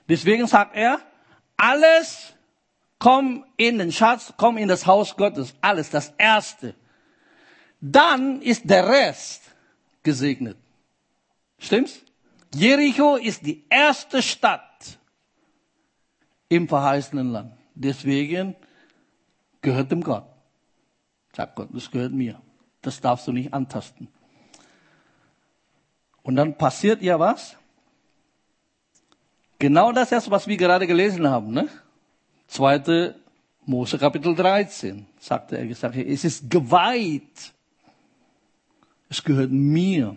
Deswegen 0.06 0.46
sagt 0.46 0.76
er, 0.76 1.00
alles 1.56 2.34
komm 2.98 3.46
in 3.56 3.78
den 3.78 3.90
Schatz, 3.90 4.34
komm 4.36 4.58
in 4.58 4.68
das 4.68 4.86
Haus 4.86 5.16
Gottes, 5.16 5.54
alles, 5.62 5.88
das 5.88 6.12
Erste. 6.18 6.74
Dann 7.80 8.42
ist 8.42 8.68
der 8.68 8.86
Rest 8.86 9.42
gesegnet. 10.02 10.58
Stimmt's? 11.58 12.02
Jericho 12.54 13.16
ist 13.16 13.44
die 13.46 13.64
erste 13.70 14.22
Stadt 14.22 14.98
im 16.50 16.68
verheißenen 16.68 17.30
Land. 17.30 17.52
Deswegen 17.74 18.54
gehört 19.66 19.90
dem 19.90 20.00
Gott. 20.00 20.24
Sagt 21.34 21.56
Gott, 21.56 21.70
das 21.72 21.90
gehört 21.90 22.12
mir. 22.12 22.40
Das 22.82 23.00
darfst 23.00 23.26
du 23.26 23.32
nicht 23.32 23.52
antasten. 23.52 24.06
Und 26.22 26.36
dann 26.36 26.56
passiert 26.56 27.02
ja 27.02 27.18
was? 27.18 27.56
Genau 29.58 29.90
das 29.90 30.12
ist, 30.12 30.30
was 30.30 30.46
wir 30.46 30.56
gerade 30.56 30.86
gelesen 30.86 31.28
haben. 31.28 31.50
Ne? 31.52 31.68
Zweite 32.46 33.16
Mose 33.64 33.98
Kapitel 33.98 34.36
13, 34.36 35.04
sagte 35.18 35.58
er 35.58 35.66
gesagt, 35.66 35.96
es 35.96 36.22
ist 36.24 36.48
geweiht. 36.48 37.52
Es 39.08 39.24
gehört 39.24 39.50
mir. 39.50 40.14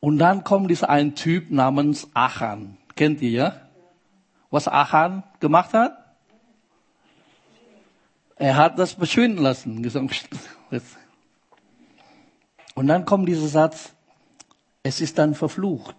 Und 0.00 0.18
dann 0.18 0.44
kommt 0.44 0.70
dieser 0.70 0.90
ein 0.90 1.14
Typ 1.14 1.50
namens 1.50 2.10
Achan. 2.12 2.76
Kennt 2.94 3.22
ihr 3.22 3.30
ja? 3.30 3.60
Was 4.50 4.68
Achan 4.68 5.22
gemacht 5.40 5.72
hat? 5.72 6.05
Er 8.36 8.56
hat 8.56 8.78
das 8.78 8.92
verschwinden 8.92 9.42
lassen. 9.42 9.84
Und 12.74 12.86
dann 12.86 13.04
kommt 13.06 13.28
dieser 13.28 13.48
Satz, 13.48 13.92
es 14.82 15.00
ist 15.00 15.18
dann 15.18 15.34
verflucht. 15.34 15.96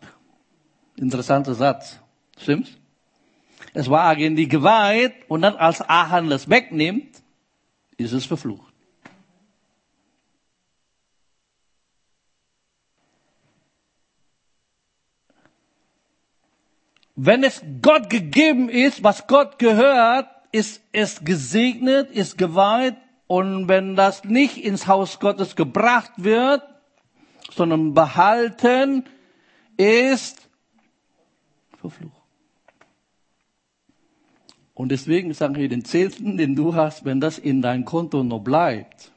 Interessanter 0.95 1.55
Satz. 1.55 1.99
Stimmt's? 2.37 2.77
Es 3.73 3.89
war 3.89 4.05
eigentlich 4.07 4.49
geweiht 4.49 5.13
und 5.27 5.41
dann 5.41 5.55
als 5.55 5.81
Achan 5.81 6.29
das 6.29 6.49
wegnimmt, 6.49 7.21
ist 7.97 8.11
es 8.13 8.25
verflucht. 8.25 8.73
Wenn 17.15 17.43
es 17.43 17.63
Gott 17.81 18.11
gegeben 18.11 18.69
ist, 18.69 19.03
was 19.03 19.25
Gott 19.25 19.57
gehört, 19.57 20.29
ist 20.51 20.81
es 20.91 21.23
gesegnet, 21.23 22.11
ist 22.11 22.37
geweiht. 22.37 22.95
Und 23.27 23.67
wenn 23.67 23.95
das 23.95 24.23
nicht 24.23 24.57
ins 24.57 24.87
Haus 24.87 25.19
Gottes 25.19 25.55
gebracht 25.55 26.11
wird, 26.17 26.63
sondern 27.51 27.93
behalten, 27.93 29.05
ist 29.75 30.47
verflucht. 31.77 32.13
Und 34.73 34.89
deswegen 34.89 35.33
sagen 35.33 35.55
wir, 35.55 35.67
den 35.69 35.83
Zehnten, 35.83 36.37
den 36.37 36.55
du 36.55 36.75
hast, 36.75 37.03
wenn 37.03 37.19
das 37.19 37.39
in 37.39 37.61
dein 37.61 37.83
Konto 37.83 38.23
noch 38.23 38.39
bleibt, 38.39 39.11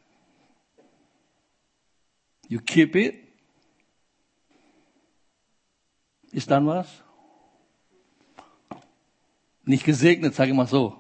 you 2.49 2.61
keep 2.61 2.97
it, 2.97 3.15
ist 6.33 6.51
dann 6.51 6.67
was? 6.67 6.89
Nicht 9.65 9.85
gesegnet, 9.85 10.35
sage 10.35 10.51
ich 10.51 10.57
mal 10.57 10.67
so. 10.67 11.00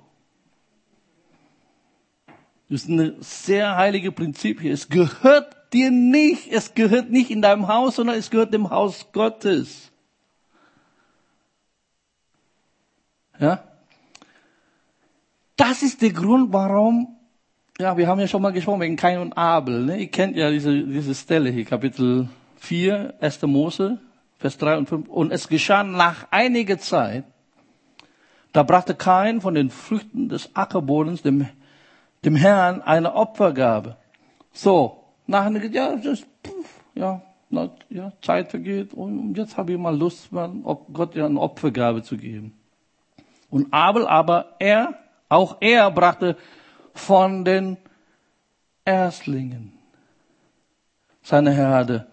Das 2.70 2.82
ist 2.82 2.88
ein 2.88 3.16
sehr 3.20 3.76
heilige 3.76 4.12
Prinzip 4.12 4.60
hier. 4.60 4.72
Es 4.72 4.88
gehört 4.88 5.56
dir 5.72 5.90
nicht, 5.90 6.52
es 6.52 6.74
gehört 6.74 7.10
nicht 7.10 7.30
in 7.30 7.42
deinem 7.42 7.66
Haus, 7.66 7.96
sondern 7.96 8.16
es 8.16 8.30
gehört 8.30 8.54
dem 8.54 8.70
Haus 8.70 9.08
Gottes. 9.12 9.90
Ja? 13.40 13.64
Das 15.56 15.82
ist 15.82 16.00
der 16.00 16.12
Grund, 16.12 16.52
warum, 16.52 17.16
ja, 17.80 17.96
wir 17.96 18.06
haben 18.06 18.20
ja 18.20 18.28
schon 18.28 18.40
mal 18.40 18.52
gesprochen 18.52 18.80
wegen 18.80 18.96
Kain 18.96 19.18
und 19.18 19.32
Abel. 19.32 19.84
Ne? 19.84 19.98
Ihr 19.98 20.10
kennt 20.10 20.36
ja 20.36 20.48
diese, 20.50 20.84
diese 20.84 21.14
Stelle 21.14 21.50
hier, 21.50 21.64
Kapitel 21.64 22.28
4, 22.58 23.14
1. 23.20 23.42
Mose, 23.42 23.98
Vers 24.38 24.58
3 24.58 24.78
und 24.78 24.88
5. 24.88 25.08
Und 25.08 25.32
es 25.32 25.48
geschah 25.48 25.82
nach 25.82 26.28
einiger 26.30 26.78
Zeit, 26.78 27.24
da 28.52 28.62
brachte 28.62 28.94
Kain 28.94 29.40
von 29.40 29.54
den 29.54 29.70
Früchten 29.70 30.28
des 30.28 30.54
Ackerbodens 30.54 31.22
dem, 31.22 31.48
dem 32.24 32.36
Herrn 32.36 32.82
eine 32.82 33.14
Opfergabe. 33.14 33.96
So, 34.52 35.04
nachher, 35.26 35.64
ja, 35.66 35.96
das, 35.96 36.26
ja, 36.94 37.22
ja, 37.88 38.12
Zeit 38.22 38.50
vergeht 38.50 38.94
und 38.94 39.36
jetzt 39.36 39.56
habe 39.56 39.72
ich 39.72 39.78
mal 39.78 39.96
Lust, 39.96 40.30
Gott 40.92 41.14
ja 41.14 41.26
eine 41.26 41.40
Opfergabe 41.40 42.02
zu 42.02 42.16
geben. 42.16 42.54
Und 43.48 43.72
Abel 43.72 44.06
aber, 44.06 44.56
er, 44.58 44.94
auch 45.28 45.56
er 45.60 45.90
brachte 45.90 46.36
von 46.94 47.44
den 47.44 47.76
Erstlingen 48.84 49.72
seine 51.22 51.52
Herde 51.52 52.06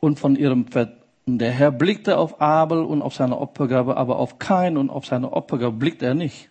und 0.00 0.18
von 0.18 0.36
ihrem 0.36 0.66
Fett 0.66 1.00
und 1.26 1.38
der 1.38 1.52
Herr 1.52 1.70
blickte 1.70 2.18
auf 2.18 2.40
Abel 2.40 2.84
und 2.84 3.02
auf 3.02 3.14
seine 3.14 3.38
Opfergabe, 3.38 3.96
aber 3.96 4.18
auf 4.18 4.40
Kain 4.40 4.76
und 4.76 4.90
auf 4.90 5.06
seine 5.06 5.32
Opfergabe 5.32 5.76
blickte 5.76 6.06
er 6.06 6.14
nicht. 6.14 6.50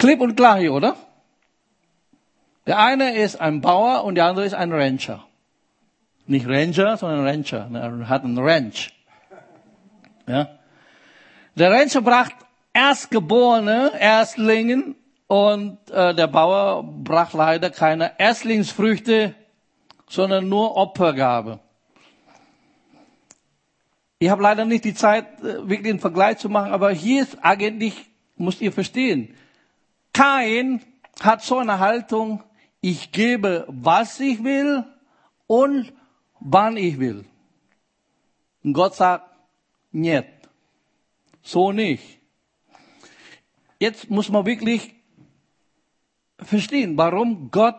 Klipp 0.00 0.22
und 0.22 0.34
klar 0.34 0.58
hier, 0.58 0.72
oder? 0.72 0.96
Der 2.66 2.78
eine 2.78 3.16
ist 3.16 3.38
ein 3.38 3.60
Bauer 3.60 4.02
und 4.04 4.14
der 4.14 4.24
andere 4.24 4.46
ist 4.46 4.54
ein 4.54 4.72
Rancher. 4.72 5.24
Nicht 6.26 6.46
Ranger, 6.46 6.96
sondern 6.96 7.26
Rancher. 7.26 7.68
Er 7.70 8.08
hat 8.08 8.24
einen 8.24 8.38
Ranch. 8.38 8.94
Ja. 10.26 10.48
Der 11.54 11.70
Rancher 11.70 12.00
brachte 12.00 12.46
Erstgeborene, 12.72 13.92
Erstlingen 13.98 14.94
und 15.26 15.78
äh, 15.90 16.14
der 16.14 16.28
Bauer 16.28 16.82
brachte 16.82 17.36
leider 17.36 17.68
keine 17.68 18.12
Erstlingsfrüchte, 18.18 19.34
sondern 20.08 20.48
nur 20.48 20.76
Opfergabe. 20.76 21.58
Ich 24.18 24.30
habe 24.30 24.42
leider 24.42 24.64
nicht 24.64 24.84
die 24.84 24.94
Zeit, 24.94 25.40
äh, 25.40 25.68
wirklich 25.68 25.90
einen 25.90 26.00
Vergleich 26.00 26.38
zu 26.38 26.48
machen, 26.48 26.72
aber 26.72 26.90
hier 26.90 27.22
ist 27.22 27.36
eigentlich, 27.42 28.08
müsst 28.36 28.62
ihr 28.62 28.72
verstehen, 28.72 29.34
kein 30.12 30.82
hat 31.20 31.42
so 31.42 31.58
eine 31.58 31.78
Haltung, 31.78 32.42
ich 32.80 33.12
gebe, 33.12 33.66
was 33.68 34.20
ich 34.20 34.42
will 34.42 34.84
und 35.46 35.92
wann 36.40 36.76
ich 36.76 36.98
will. 36.98 37.24
Und 38.64 38.72
Gott 38.72 38.94
sagt, 38.94 39.26
nicht. 39.92 40.26
So 41.42 41.72
nicht. 41.72 42.20
Jetzt 43.78 44.10
muss 44.10 44.28
man 44.28 44.46
wirklich 44.46 44.94
verstehen, 46.38 46.96
warum 46.96 47.50
Gott 47.50 47.76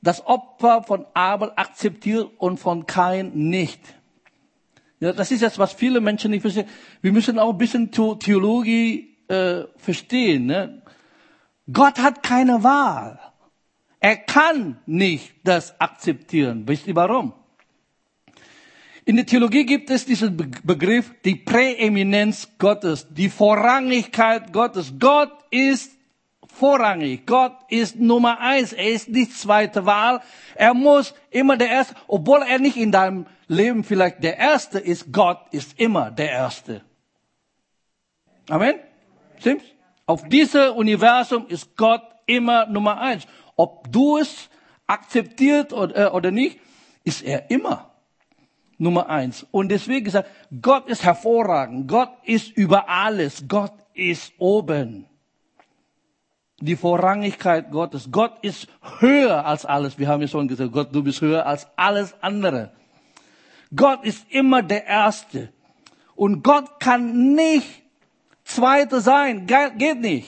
das 0.00 0.24
Opfer 0.26 0.82
von 0.82 1.06
Abel 1.14 1.52
akzeptiert 1.56 2.30
und 2.38 2.58
von 2.58 2.86
Kain 2.86 3.32
nicht. 3.34 3.80
Ja, 5.00 5.12
das 5.12 5.30
ist 5.30 5.42
jetzt, 5.42 5.58
was 5.58 5.72
viele 5.72 6.00
Menschen 6.00 6.30
nicht 6.30 6.42
verstehen. 6.42 6.68
Wir 7.00 7.12
müssen 7.12 7.38
auch 7.38 7.52
ein 7.52 7.58
bisschen 7.58 7.90
Theologie 7.90 9.16
äh, 9.28 9.64
verstehen. 9.76 10.46
Ne? 10.46 10.82
Gott 11.72 11.98
hat 11.98 12.22
keine 12.22 12.62
Wahl. 12.62 13.18
Er 14.00 14.16
kann 14.16 14.78
nicht 14.86 15.34
das 15.44 15.78
akzeptieren. 15.80 16.66
Wisst 16.66 16.86
ihr 16.86 16.96
warum? 16.96 17.32
In 19.04 19.16
der 19.16 19.26
Theologie 19.26 19.64
gibt 19.64 19.90
es 19.90 20.04
diesen 20.04 20.36
Begriff, 20.36 21.14
die 21.24 21.34
Präeminenz 21.34 22.48
Gottes, 22.58 23.06
die 23.10 23.30
Vorrangigkeit 23.30 24.52
Gottes. 24.52 24.94
Gott 24.98 25.32
ist 25.50 25.92
vorrangig. 26.46 27.24
Gott 27.26 27.56
ist 27.68 27.96
Nummer 27.96 28.40
eins. 28.40 28.72
Er 28.72 28.90
ist 28.90 29.08
nicht 29.08 29.32
zweite 29.32 29.86
Wahl. 29.86 30.20
Er 30.54 30.74
muss 30.74 31.14
immer 31.30 31.56
der 31.56 31.70
Erste, 31.70 31.94
obwohl 32.06 32.42
er 32.42 32.58
nicht 32.58 32.76
in 32.76 32.92
deinem 32.92 33.26
Leben 33.46 33.82
vielleicht 33.82 34.22
der 34.22 34.36
Erste 34.36 34.78
ist, 34.78 35.10
Gott 35.12 35.40
ist 35.52 35.78
immer 35.80 36.10
der 36.10 36.30
Erste. 36.30 36.82
Amen? 38.48 38.74
Stimmt's? 39.38 39.64
Auf 40.08 40.26
diesem 40.26 40.72
Universum 40.72 41.46
ist 41.48 41.76
Gott 41.76 42.00
immer 42.24 42.64
Nummer 42.64 42.98
eins. 42.98 43.26
Ob 43.56 43.92
du 43.92 44.16
es 44.16 44.48
akzeptiert 44.86 45.74
oder, 45.74 46.06
äh, 46.06 46.10
oder 46.10 46.30
nicht, 46.30 46.58
ist 47.04 47.20
er 47.20 47.50
immer 47.50 47.90
Nummer 48.78 49.10
eins. 49.10 49.46
Und 49.50 49.68
deswegen 49.68 50.06
gesagt, 50.06 50.30
Gott 50.62 50.88
ist 50.88 51.04
hervorragend. 51.04 51.88
Gott 51.88 52.08
ist 52.24 52.56
über 52.56 52.88
alles. 52.88 53.44
Gott 53.48 53.74
ist 53.92 54.32
oben 54.38 55.04
die 56.60 56.76
Vorrangigkeit 56.76 57.70
Gottes. 57.70 58.08
Gott 58.10 58.38
ist 58.40 58.66
höher 59.00 59.44
als 59.44 59.66
alles. 59.66 59.98
Wir 59.98 60.08
haben 60.08 60.22
ja 60.22 60.28
schon 60.28 60.48
gesagt, 60.48 60.72
Gott, 60.72 60.88
du 60.90 61.02
bist 61.02 61.20
höher 61.20 61.44
als 61.44 61.68
alles 61.76 62.14
andere. 62.22 62.72
Gott 63.76 64.04
ist 64.04 64.24
immer 64.30 64.62
der 64.62 64.86
Erste. 64.86 65.52
Und 66.16 66.42
Gott 66.42 66.80
kann 66.80 67.34
nicht 67.34 67.82
Zweiter 68.48 69.02
sein. 69.02 69.46
Geht 69.46 70.00
nicht. 70.00 70.26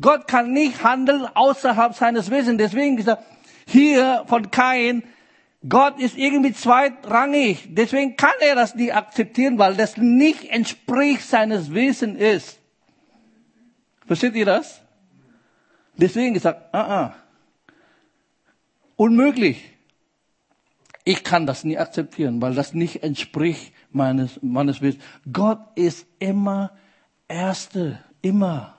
Gott 0.00 0.26
kann 0.26 0.52
nicht 0.52 0.82
handeln 0.82 1.24
außerhalb 1.24 1.94
seines 1.94 2.30
Wesens. 2.30 2.58
Deswegen 2.58 2.96
gesagt, 2.96 3.22
hier 3.66 4.24
von 4.26 4.50
Kain, 4.50 5.04
Gott 5.66 6.00
ist 6.00 6.18
irgendwie 6.18 6.52
zweitrangig. 6.52 7.68
Deswegen 7.70 8.16
kann 8.16 8.34
er 8.40 8.56
das 8.56 8.74
nicht 8.74 8.92
akzeptieren, 8.92 9.56
weil 9.56 9.76
das 9.76 9.96
nicht 9.96 10.50
entspricht 10.50 11.22
seines 11.22 11.72
Wesens 11.72 12.18
ist. 12.18 12.58
Versteht 14.04 14.34
ihr 14.34 14.46
das? 14.46 14.82
Deswegen 15.96 16.34
gesagt, 16.34 16.74
ah, 16.74 16.80
ah. 16.80 17.16
Unmöglich. 18.96 19.70
Ich 21.04 21.22
kann 21.22 21.46
das 21.46 21.62
nie 21.62 21.78
akzeptieren, 21.78 22.42
weil 22.42 22.54
das 22.54 22.74
nicht 22.74 23.04
entspricht 23.04 23.72
meines, 23.92 24.40
meines 24.42 24.82
Wesens. 24.82 25.04
Gott 25.32 25.60
ist 25.76 26.06
immer 26.18 26.72
Erste, 27.28 27.98
immer. 28.22 28.74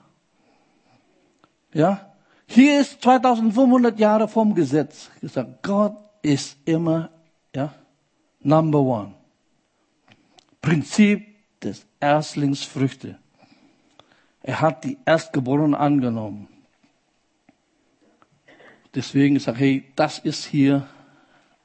Ja? 1.72 2.12
Hier 2.46 2.80
ist 2.80 3.02
2500 3.02 3.98
Jahre 3.98 4.28
vom 4.28 4.54
Gesetz 4.54 5.10
gesagt, 5.20 5.62
Gott 5.62 5.96
ist 6.22 6.56
immer, 6.64 7.10
ja, 7.54 7.74
number 8.40 8.80
one. 8.80 9.14
Prinzip 10.60 11.26
des 11.60 11.86
Erstlingsfrüchte. 12.00 13.18
Er 14.42 14.60
hat 14.60 14.84
die 14.84 14.96
Erstgeborenen 15.04 15.74
angenommen. 15.74 16.48
Deswegen 18.94 19.38
sage 19.40 19.56
ich, 19.56 19.60
hey, 19.60 19.92
das 19.96 20.18
ist 20.20 20.44
hier 20.44 20.86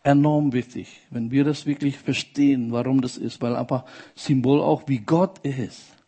enorm 0.04 0.52
wichtig, 0.52 1.00
wenn 1.12 1.30
wir 1.32 1.44
das 1.44 1.66
wirklich 1.66 2.00
verstehen, 2.00 2.72
warum 2.72 3.02
das 3.02 3.18
ist, 3.18 3.42
weil 3.42 3.56
aber 3.56 3.86
Symbol 4.16 4.62
auch 4.62 4.88
wie 4.88 5.00
Gott 5.00 5.40
ist. 5.46 6.01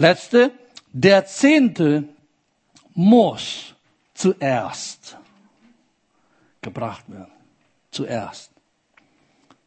Letzte, 0.00 0.52
der 0.92 1.26
Zehnte 1.26 2.04
muss 2.94 3.74
zuerst 4.14 5.18
gebracht 6.62 7.10
werden. 7.10 7.32
Zuerst. 7.90 8.52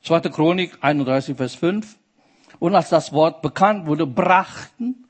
Zweite 0.02 0.30
Chronik 0.30 0.78
31, 0.80 1.36
Vers 1.36 1.56
5. 1.56 1.98
Und 2.60 2.76
als 2.76 2.88
das 2.88 3.12
Wort 3.12 3.41
bekannt 3.41 3.88
wurde, 3.88 4.08
brachten 4.08 5.06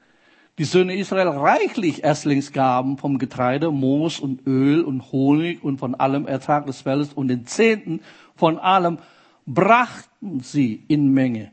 die 0.58 0.64
Söhne 0.64 0.96
Israel 0.96 1.28
reichlich 1.28 2.04
Erstlingsgaben 2.04 2.98
vom 2.98 3.20
Getreide, 3.20 3.70
Moos 3.72 4.20
und 4.20 4.48
Öl 4.48 4.82
und 4.82 5.12
Honig 5.12 5.64
und 5.64 5.78
von 5.78 5.94
allem 5.94 6.26
Ertrag 6.26 6.66
des 6.66 6.82
Feldes 6.82 7.14
und 7.14 7.28
den 7.28 7.46
Zehnten 7.46 8.02
von 8.36 8.58
allem 8.58 8.98
brachten 9.46 10.40
sie 10.40 10.84
in 10.88 11.10
Menge. 11.14 11.52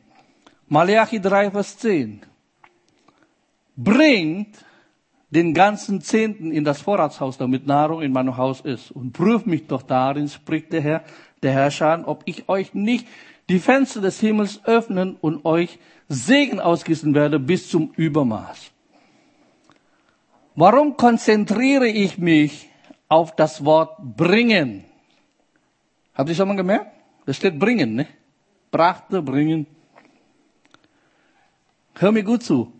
Malachi 0.68 1.20
3, 1.20 1.50
Vers 1.50 1.76
10. 1.76 2.22
Bringt 3.80 4.64
den 5.30 5.54
ganzen 5.54 6.00
Zehnten 6.00 6.50
in 6.50 6.64
das 6.64 6.80
Vorratshaus, 6.80 7.38
damit 7.38 7.66
Nahrung 7.66 8.02
in 8.02 8.12
meinem 8.12 8.36
Haus 8.36 8.60
ist. 8.60 8.90
Und 8.90 9.12
prüft 9.12 9.46
mich 9.46 9.68
doch 9.68 9.82
darin, 9.82 10.28
spricht 10.28 10.72
der 10.72 10.80
Herr, 10.80 11.04
der 11.42 11.52
Herrscher, 11.52 12.02
ob 12.06 12.22
ich 12.24 12.48
euch 12.48 12.74
nicht 12.74 13.06
die 13.48 13.60
Fenster 13.60 14.00
des 14.00 14.18
Himmels 14.20 14.60
öffnen 14.64 15.16
und 15.20 15.44
euch 15.44 15.78
Segen 16.08 16.60
ausgießen 16.60 17.14
werde 17.14 17.38
bis 17.38 17.70
zum 17.70 17.92
Übermaß. 17.96 18.72
Warum 20.56 20.96
konzentriere 20.96 21.86
ich 21.86 22.18
mich 22.18 22.68
auf 23.08 23.36
das 23.36 23.64
Wort 23.64 23.96
bringen? 24.16 24.84
Habt 26.14 26.28
ihr 26.30 26.34
schon 26.34 26.48
mal 26.48 26.56
gemerkt? 26.56 26.90
Da 27.26 27.32
steht 27.32 27.58
bringen, 27.58 27.94
ne? 27.94 28.06
Brachte, 28.70 29.22
bringen. 29.22 29.66
Hör 31.94 32.10
mir 32.10 32.24
gut 32.24 32.42
zu. 32.42 32.72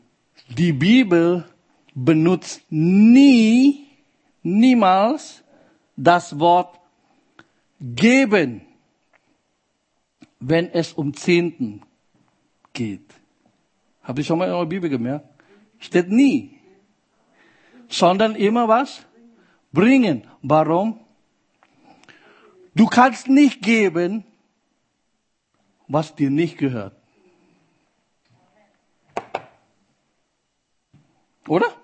Die 0.48 0.72
Bibel 0.72 1.44
benutzt 1.94 2.62
nie, 2.70 3.86
niemals 4.42 5.44
das 5.96 6.38
Wort 6.38 6.78
geben, 7.80 8.62
wenn 10.40 10.70
es 10.70 10.92
um 10.92 11.12
Zehnten 11.12 11.82
geht. 12.72 13.14
Habt 14.02 14.18
ihr 14.18 14.24
schon 14.24 14.38
mal 14.38 14.46
in 14.46 14.52
eurer 14.52 14.66
Bibel 14.66 14.88
gemerkt? 14.88 15.26
Steht 15.78 16.08
nie. 16.08 16.58
Sondern 17.88 18.34
immer 18.34 18.68
was? 18.68 19.04
Bringen. 19.72 20.26
Warum? 20.42 21.00
Du 22.74 22.86
kannst 22.86 23.28
nicht 23.28 23.60
geben, 23.60 24.24
was 25.88 26.14
dir 26.14 26.30
nicht 26.30 26.58
gehört. 26.58 26.97
Oder? 31.48 31.74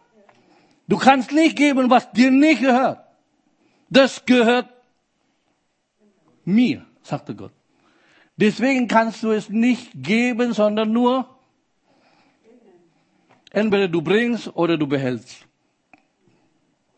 Du 0.87 0.99
kannst 0.99 1.33
nicht 1.33 1.57
geben, 1.57 1.91
was 1.91 2.11
dir 2.13 2.31
nicht 2.31 2.61
gehört. 2.61 3.01
Das 3.89 4.25
gehört 4.25 4.69
mir, 6.45 6.85
sagte 7.03 7.35
Gott. 7.35 7.53
Deswegen 8.37 8.89
kannst 8.89 9.23
du 9.23 9.31
es 9.31 9.49
nicht 9.49 9.91
geben, 9.95 10.53
sondern 10.53 10.93
nur 10.93 11.29
entweder 13.51 13.89
du 13.89 14.03
bringst 14.03 14.55
oder 14.57 14.77
du 14.77 14.87
behältst. 14.87 15.47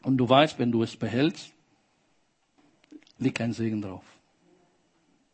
Und 0.03 0.17
du 0.17 0.29
weißt, 0.29 0.59
wenn 0.59 0.73
du 0.73 0.83
es 0.83 0.97
behältst, 0.97 1.53
liegt 3.19 3.41
ein 3.41 3.53
Segen 3.53 3.83
drauf. 3.83 4.05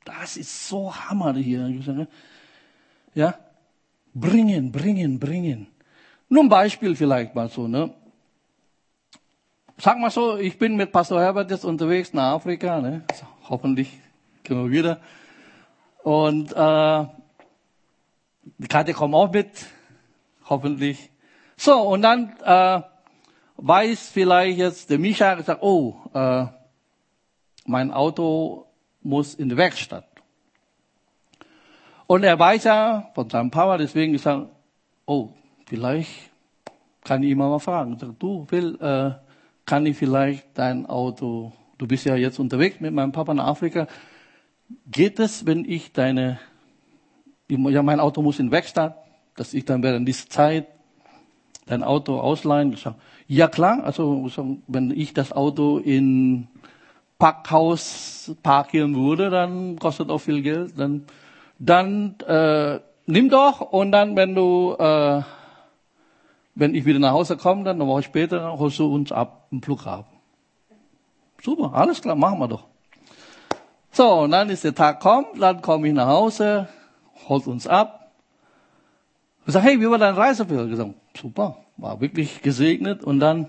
Das 0.05 0.37
ist 0.37 0.69
so 0.69 0.95
Hammer 0.95 1.35
hier. 1.35 2.09
Ja? 3.15 3.39
Bringen, 4.15 4.73
bringen, 4.73 5.19
bringen. 5.19 5.69
Nur 6.33 6.45
ein 6.45 6.49
Beispiel 6.49 6.97
vielleicht 6.97 7.35
mal 7.35 7.51
so, 7.51 7.69
ne? 7.69 7.93
Sag 9.77 9.99
mal 9.99 10.11
so, 10.11 10.39
ich 10.39 10.59
bin 10.59 10.77
mit 10.77 10.91
Pastor 10.91 11.21
Herbert 11.21 11.51
jetzt 11.51 11.67
unterwegs 11.67 12.15
nach 12.15 12.37
Afrika, 12.37 12.81
ne? 12.81 13.03
So, 13.13 13.27
hoffentlich 13.51 13.91
können 14.43 14.65
wir 14.65 14.71
wieder. 14.71 15.01
Und 16.03 16.51
äh, 16.53 17.07
die 18.57 18.67
Karte 18.67 18.95
kommt 18.95 19.15
auch 19.15 19.31
mit, 19.31 19.51
hoffentlich. 20.49 21.11
So, 21.59 21.79
und 21.83 22.01
dann 22.01 22.35
äh, 22.43 22.81
weiß 23.59 24.09
vielleicht 24.09 24.57
jetzt 24.57 24.89
der 24.89 24.99
Micha 24.99 25.35
gesagt, 25.35 25.63
oh, 25.63 25.97
äh, 26.15 26.47
mein 27.67 27.93
Auto 27.93 28.69
muss 29.03 29.35
in 29.35 29.51
die 29.51 29.57
Werkstatt. 29.59 30.07
Und 32.07 32.25
er 32.25 32.39
weiß 32.39 32.65
ja 32.65 33.11
von 33.15 33.29
seinem 33.29 33.51
Papa, 33.51 33.77
deswegen 33.77 34.15
gesagt, 34.15 34.47
oh, 35.05 35.35
vielleicht 35.73 36.31
kann 37.03 37.23
ich 37.23 37.31
ihn 37.31 37.39
mal 37.39 37.59
fragen. 37.59 37.97
Sag, 37.99 38.19
du, 38.19 38.45
Phil, 38.45 38.79
äh, 38.79 39.13
kann 39.65 39.87
ich 39.87 39.97
vielleicht 39.97 40.47
dein 40.53 40.85
Auto, 40.85 41.53
du 41.79 41.87
bist 41.87 42.05
ja 42.05 42.15
jetzt 42.15 42.39
unterwegs 42.39 42.79
mit 42.81 42.93
meinem 42.93 43.13
Papa 43.13 43.33
nach 43.33 43.47
Afrika, 43.47 43.87
geht 44.91 45.19
es, 45.19 45.47
wenn 45.47 45.65
ich 45.65 45.93
deine, 45.93 46.39
ja, 47.49 47.83
mein 47.83 48.01
Auto 48.01 48.21
muss 48.21 48.39
in 48.39 48.51
Werkstatt, 48.51 48.99
dass 49.35 49.55
ich 49.55 49.65
dann 49.65 49.83
während 49.83 50.07
dieser 50.07 50.29
Zeit 50.29 50.67
dein 51.65 51.83
Auto 51.83 52.21
ausleihen? 52.21 52.75
Ich 52.75 52.81
sag, 52.81 52.97
ja 53.27 53.49
klar, 53.49 53.83
also 53.83 54.29
wenn 54.67 54.91
ich 54.91 55.15
das 55.15 55.33
Auto 55.33 55.79
in 55.79 56.49
Parkhaus 57.19 58.37
parkieren 58.43 58.95
würde, 58.95 59.31
dann 59.31 59.79
kostet 59.79 60.11
auch 60.11 60.19
viel 60.19 60.43
Geld. 60.43 60.79
Dann, 60.79 61.07
dann 61.59 62.17
äh, 62.29 62.79
nimm 63.07 63.31
doch 63.31 63.63
und 63.73 63.91
dann, 63.93 64.17
wenn 64.17 64.35
du, 64.35 64.77
äh, 64.79 65.23
wenn 66.55 66.75
ich 66.75 66.85
wieder 66.85 66.99
nach 66.99 67.13
Hause 67.13 67.37
komme, 67.37 67.65
dann 67.65 67.81
eine 67.81 67.89
Woche 67.89 68.03
später, 68.03 68.59
holst 68.59 68.79
du 68.79 68.93
uns 68.93 69.13
ab 69.13 69.47
im 69.51 69.63
Flughafen. 69.63 70.13
Super, 71.43 71.73
alles 71.75 72.01
klar, 72.01 72.15
machen 72.15 72.39
wir 72.39 72.49
doch. 72.49 72.67
So, 73.91 74.21
und 74.21 74.31
dann 74.31 74.49
ist 74.49 74.65
der 74.65 74.75
Tag 74.75 75.01
kommt, 75.01 75.41
dann 75.41 75.61
komme 75.61 75.89
ich 75.89 75.95
nach 75.95 76.07
Hause, 76.07 76.69
holt 77.29 77.47
uns 77.47 77.67
ab. 77.67 78.13
Ich 79.47 79.53
sage, 79.53 79.67
hey, 79.67 79.81
wie 79.81 79.91
war 79.91 79.99
dein 79.99 80.15
Reiseführer? 80.15 80.65
Ich 80.65 80.71
gesagt, 80.71 80.95
super, 81.17 81.59
war 81.77 82.01
wirklich 82.01 82.43
gesegnet. 82.43 83.03
Und 83.03 83.21
dann 83.21 83.49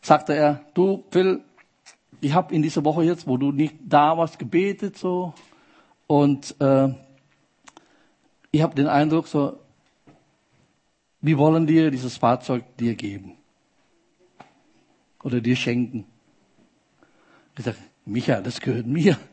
sagte 0.00 0.34
er, 0.34 0.60
du 0.74 1.04
Phil, 1.10 1.42
ich 2.20 2.32
habe 2.32 2.54
in 2.54 2.62
dieser 2.62 2.84
Woche 2.84 3.02
jetzt, 3.02 3.26
wo 3.26 3.36
du 3.36 3.52
nicht 3.52 3.74
da 3.84 4.16
warst, 4.16 4.38
gebetet 4.38 4.96
so. 4.96 5.34
Und 6.06 6.54
äh, 6.60 6.88
ich 8.52 8.62
habe 8.62 8.74
den 8.74 8.86
Eindruck, 8.86 9.26
so, 9.26 9.58
wir 11.26 11.38
wollen 11.38 11.66
dir 11.66 11.90
dieses 11.90 12.16
Fahrzeug 12.16 12.76
dir 12.76 12.94
geben. 12.94 13.36
Oder 15.24 15.40
dir 15.40 15.56
schenken. 15.56 16.06
Ich 17.58 17.64
sage, 17.64 17.78
Micha, 18.04 18.40
das 18.40 18.60
gehört 18.60 18.86
mir. 18.86 19.18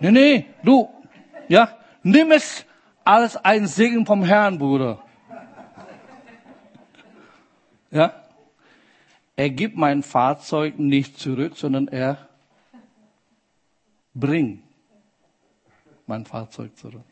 Nee, 0.00 0.12
nee, 0.12 0.46
du, 0.62 0.88
ja, 1.48 1.76
nimm 2.04 2.30
es 2.30 2.64
als 3.02 3.36
ein 3.36 3.66
Segen 3.66 4.06
vom 4.06 4.22
Herrn, 4.22 4.56
Bruder. 4.56 5.02
Ja? 7.90 8.22
Er 9.34 9.50
gibt 9.50 9.76
mein 9.76 10.04
Fahrzeug 10.04 10.78
nicht 10.78 11.18
zurück, 11.18 11.56
sondern 11.56 11.88
er 11.88 12.28
bringt 14.14 14.62
mein 16.06 16.24
Fahrzeug 16.24 16.76
zurück. 16.76 17.02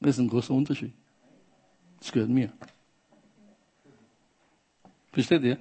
Das 0.00 0.10
ist 0.10 0.18
ein 0.18 0.28
großer 0.28 0.54
Unterschied. 0.54 0.92
Das 1.98 2.12
gehört 2.12 2.30
mir. 2.30 2.52
Versteht 5.12 5.42
ihr? 5.42 5.58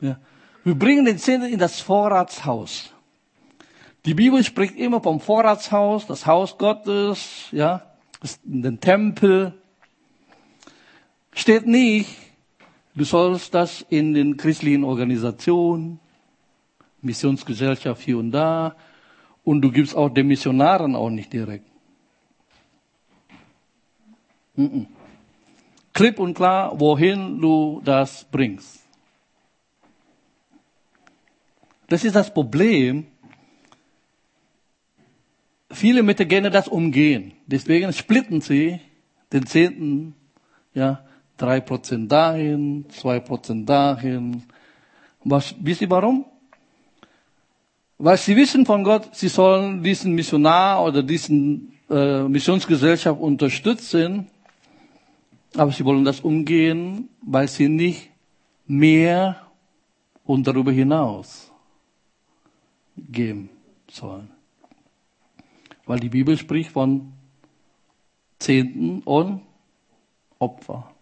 Ja. 0.00 0.18
Wir 0.64 0.74
bringen 0.74 1.04
den 1.04 1.18
Zehnten 1.18 1.52
in 1.52 1.58
das 1.58 1.80
Vorratshaus. 1.80 2.92
Die 4.04 4.14
Bibel 4.14 4.42
spricht 4.44 4.76
immer 4.76 5.00
vom 5.00 5.20
Vorratshaus, 5.20 6.06
das 6.06 6.26
Haus 6.26 6.56
Gottes, 6.56 7.48
ja, 7.50 7.82
den 8.44 8.80
Tempel. 8.80 9.54
Steht 11.32 11.66
nicht, 11.66 12.08
du 12.94 13.04
sollst 13.04 13.54
das 13.54 13.84
in 13.88 14.14
den 14.14 14.36
christlichen 14.36 14.84
Organisationen, 14.84 16.00
Missionsgesellschaft 17.02 18.02
hier 18.02 18.18
und 18.18 18.30
da, 18.30 18.76
und 19.44 19.62
du 19.62 19.70
gibst 19.70 19.96
auch 19.96 20.08
den 20.08 20.26
Missionaren 20.28 20.94
auch 20.94 21.10
nicht 21.10 21.32
direkt. 21.32 21.66
Mm 24.58 24.64
-mm. 24.64 24.86
Klipp 25.92 26.18
und 26.18 26.34
klar, 26.34 26.78
wohin 26.80 27.40
du 27.40 27.80
das 27.84 28.26
bringst. 28.30 28.80
Das 31.88 32.04
ist 32.04 32.16
das 32.16 32.34
Problem. 32.34 33.06
Viele 35.70 36.02
möchten 36.02 36.26
gerne 36.26 36.50
das 36.50 36.66
umgehen. 36.66 37.32
Deswegen 37.46 37.92
splitten 37.92 38.40
sie 38.40 38.80
den 39.32 39.46
Zehnten, 39.46 40.14
ja, 40.74 41.04
drei 41.36 41.60
Prozent 41.60 42.10
dahin, 42.10 42.84
zwei 42.90 43.20
Prozent 43.20 43.68
dahin. 43.68 44.42
Was, 45.22 45.54
wisst 45.60 45.82
ihr 45.82 45.90
warum? 45.90 46.24
Weil 47.98 48.16
sie 48.16 48.34
wissen 48.34 48.66
von 48.66 48.82
Gott, 48.82 49.14
sie 49.14 49.28
sollen 49.28 49.82
diesen 49.84 50.14
Missionar 50.14 50.84
oder 50.84 51.02
diesen 51.02 51.74
äh, 51.88 52.22
Missionsgesellschaft 52.22 53.20
unterstützen, 53.20 54.28
aber 55.54 55.72
sie 55.72 55.84
wollen 55.84 56.04
das 56.04 56.20
umgehen, 56.20 57.08
weil 57.22 57.48
sie 57.48 57.68
nicht 57.68 58.10
mehr 58.66 59.46
und 60.24 60.46
darüber 60.46 60.72
hinaus 60.72 61.50
geben 62.96 63.50
sollen. 63.90 64.30
Weil 65.86 66.00
die 66.00 66.10
Bibel 66.10 66.36
spricht 66.36 66.70
von 66.70 67.12
Zehnten 68.38 69.00
und 69.02 69.42
Opfer. 70.38 70.92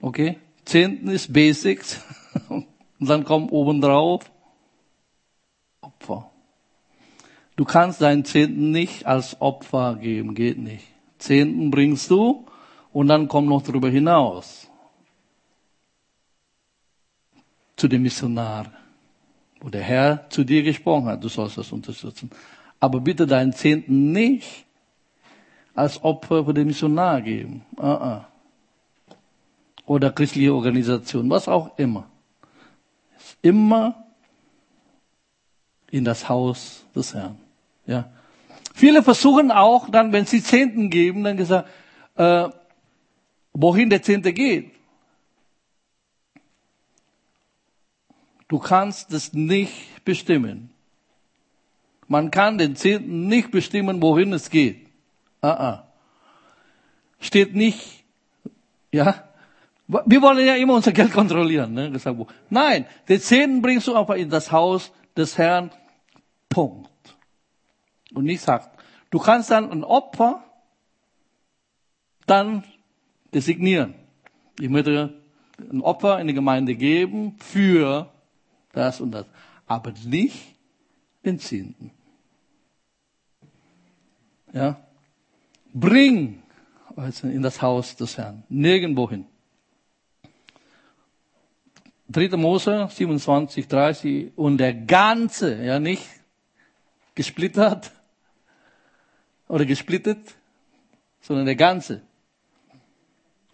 Okay? 0.00 0.38
Zehnten 0.64 1.08
ist 1.08 1.32
Basics. 1.32 2.00
Und 2.98 3.08
dann 3.08 3.24
kommt 3.24 3.52
obendrauf 3.52 4.30
Opfer. 5.80 6.30
Du 7.56 7.64
kannst 7.64 8.00
deinen 8.00 8.24
Zehnten 8.24 8.70
nicht 8.70 9.06
als 9.06 9.40
Opfer 9.40 9.96
geben, 9.96 10.34
geht 10.34 10.58
nicht. 10.58 10.84
Zehnten 11.18 11.70
bringst 11.70 12.10
du 12.10 12.46
und 12.96 13.08
dann 13.08 13.28
kommt 13.28 13.46
noch 13.46 13.60
darüber 13.60 13.90
hinaus 13.90 14.70
zu 17.76 17.88
dem 17.88 18.00
Missionar, 18.00 18.72
wo 19.60 19.68
der 19.68 19.82
Herr 19.82 20.30
zu 20.30 20.44
dir 20.44 20.62
gesprochen 20.62 21.04
hat, 21.04 21.22
du 21.22 21.28
sollst 21.28 21.58
das 21.58 21.72
unterstützen. 21.72 22.30
Aber 22.80 23.00
bitte 23.00 23.26
deinen 23.26 23.52
Zehnten 23.52 24.12
nicht 24.12 24.64
als 25.74 26.02
Opfer 26.02 26.46
für 26.46 26.54
den 26.54 26.68
Missionar 26.68 27.20
geben. 27.20 27.66
Uh 27.76 27.82
-uh. 27.82 28.24
Oder 29.84 30.10
christliche 30.10 30.54
Organisation, 30.54 31.28
was 31.28 31.48
auch 31.48 31.76
immer. 31.76 32.08
Immer 33.42 34.06
in 35.90 36.06
das 36.06 36.30
Haus 36.30 36.86
des 36.94 37.12
Herrn. 37.12 37.36
Ja. 37.86 38.08
Viele 38.72 39.02
versuchen 39.02 39.50
auch 39.50 39.90
dann, 39.90 40.14
wenn 40.14 40.24
sie 40.24 40.42
Zehnten 40.42 40.88
geben, 40.88 41.24
dann 41.24 41.36
gesagt, 41.36 41.68
äh, 42.14 42.48
wohin 43.56 43.90
der 43.90 44.02
Zehnte 44.02 44.32
geht. 44.32 44.72
Du 48.48 48.58
kannst 48.58 49.12
es 49.12 49.32
nicht 49.32 50.04
bestimmen. 50.04 50.70
Man 52.06 52.30
kann 52.30 52.58
den 52.58 52.76
Zehnten 52.76 53.26
nicht 53.26 53.50
bestimmen, 53.50 54.00
wohin 54.00 54.32
es 54.32 54.50
geht. 54.50 54.86
Ah, 55.40 55.50
ah. 55.50 55.92
Steht 57.18 57.56
nicht, 57.56 58.04
ja. 58.92 59.24
Wir 59.88 60.20
wollen 60.22 60.46
ja 60.46 60.56
immer 60.56 60.74
unser 60.74 60.92
Geld 60.92 61.12
kontrollieren. 61.12 61.72
Ne? 61.72 61.92
Nein, 62.50 62.86
den 63.08 63.20
Zehnten 63.20 63.62
bringst 63.62 63.86
du 63.86 63.94
einfach 63.94 64.14
in 64.14 64.30
das 64.30 64.52
Haus 64.52 64.92
des 65.16 65.38
Herrn. 65.38 65.70
Punkt. 66.48 66.90
Und 68.14 68.24
nicht 68.24 68.40
sagt, 68.40 68.78
du 69.10 69.18
kannst 69.18 69.50
dann 69.50 69.70
ein 69.70 69.84
Opfer 69.84 70.44
dann 72.26 72.64
designieren. 73.36 73.94
Ich 74.58 74.70
möchte 74.70 75.12
ein 75.58 75.82
Opfer 75.82 76.18
in 76.20 76.26
die 76.26 76.32
Gemeinde 76.32 76.74
geben 76.74 77.36
für 77.38 78.10
das 78.72 78.98
und 79.02 79.10
das, 79.10 79.26
aber 79.66 79.92
nicht 80.06 80.56
den 81.22 81.38
Zehnten. 81.38 81.90
Ja? 84.54 84.80
Bring 85.74 86.42
in 87.22 87.42
das 87.42 87.60
Haus 87.60 87.94
des 87.96 88.16
Herrn, 88.16 88.42
nirgendwo 88.48 89.10
hin. 89.10 89.26
3. 92.08 92.28
Mose 92.38 92.88
27, 92.90 93.68
30 93.68 94.32
und 94.36 94.56
der 94.56 94.72
ganze, 94.72 95.62
ja 95.62 95.78
nicht 95.78 96.08
gesplittert 97.14 97.90
oder 99.48 99.66
gesplittet, 99.66 100.36
sondern 101.20 101.44
der 101.44 101.56
ganze 101.56 102.00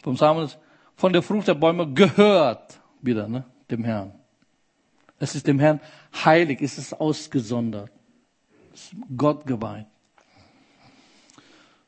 vom 0.02 0.16
Samen 0.16 0.50
von 0.96 1.12
der 1.12 1.22
Frucht 1.22 1.48
der 1.48 1.54
Bäume 1.54 1.92
gehört 1.92 2.80
wieder 3.00 3.28
ne, 3.28 3.44
dem 3.70 3.84
Herrn. 3.84 4.12
Es 5.18 5.34
ist 5.34 5.46
dem 5.46 5.58
Herrn 5.58 5.80
heilig, 6.24 6.60
es 6.60 6.78
ist 6.78 7.00
ausgesondert, 7.00 7.90
es 8.74 8.92
ist 8.92 8.96
Gott 9.16 9.46
geweiht. 9.46 9.86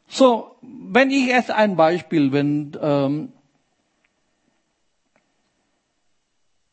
So, 0.06 0.56
wenn 0.62 1.10
ich 1.10 1.26
jetzt 1.26 1.50
ein 1.50 1.76
Beispiel, 1.76 2.30
wenn 2.30 2.76
ähm, 2.80 3.32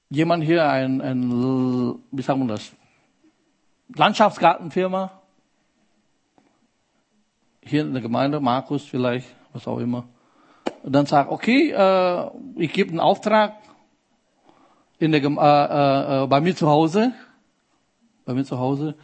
jemand 0.10 0.44
hier 0.44 0.70
ein, 0.70 1.02
ein, 1.02 1.32
wie 2.12 2.22
sagen 2.22 2.42
wir 2.42 2.54
das, 2.54 2.72
Landschaftsgartenfirma, 3.96 5.20
hier 7.64 7.82
in 7.82 7.94
der 7.94 8.02
Gemeinde, 8.02 8.40
Markus 8.40 8.84
vielleicht, 8.84 9.28
was 9.54 9.68
auch 9.68 9.80
immer, 9.80 10.08
und 10.84 10.94
dann 10.94 11.06
sagt, 11.06 11.32
okay, 11.32 11.72
äh, 11.72 12.32
ich 12.56 12.74
gebe 12.74 12.90
einen 12.90 13.00
Auftrag 13.00 13.54
in 15.00 15.12
der, 15.12 15.24
äh, 15.24 15.26
äh, 15.26 16.24
äh, 16.24 16.28
bei 16.28 16.42
mir 16.42 16.56
zu 16.56 16.68
Hause, 16.68 17.14
bei 18.26 18.34
mir 18.34 18.44
zu 18.44 18.60
Hause, 18.60 18.96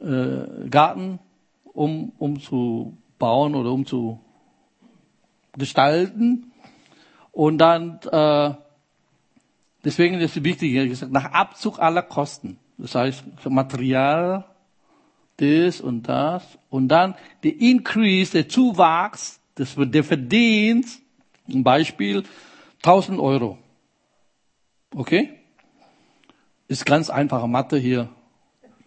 äh, 0.00 0.68
Garten 0.68 1.18
um, 1.72 2.12
um 2.18 2.40
zu 2.40 2.96
bauen 3.18 3.54
oder 3.54 3.72
um 3.72 3.86
zu 3.86 4.20
gestalten. 5.56 6.52
Und 7.30 7.58
dann, 7.58 8.00
äh, 8.10 8.54
deswegen 9.84 10.16
ist 10.16 10.36
es 10.36 10.44
wichtig, 10.44 10.74
ich 10.74 10.88
gesagt, 10.90 11.12
nach 11.12 11.32
Abzug 11.32 11.78
aller 11.78 12.02
Kosten. 12.02 12.58
Das 12.78 12.94
heißt, 12.94 13.24
Material, 13.48 14.44
das 15.36 15.80
und 15.80 16.08
das. 16.08 16.58
Und 16.68 16.88
dann 16.88 17.14
der 17.42 17.60
Increase, 17.60 18.32
der 18.32 18.48
Zuwachs, 18.48 19.40
das 19.54 19.76
wird 19.76 19.94
der 19.94 20.04
Verdienst, 20.04 21.01
ein 21.54 21.64
Beispiel, 21.64 22.24
1000 22.82 23.20
Euro. 23.20 23.58
Okay? 24.94 25.38
Ist 26.68 26.84
ganz 26.86 27.10
einfache 27.10 27.48
Mathe 27.48 27.78
hier. 27.78 28.08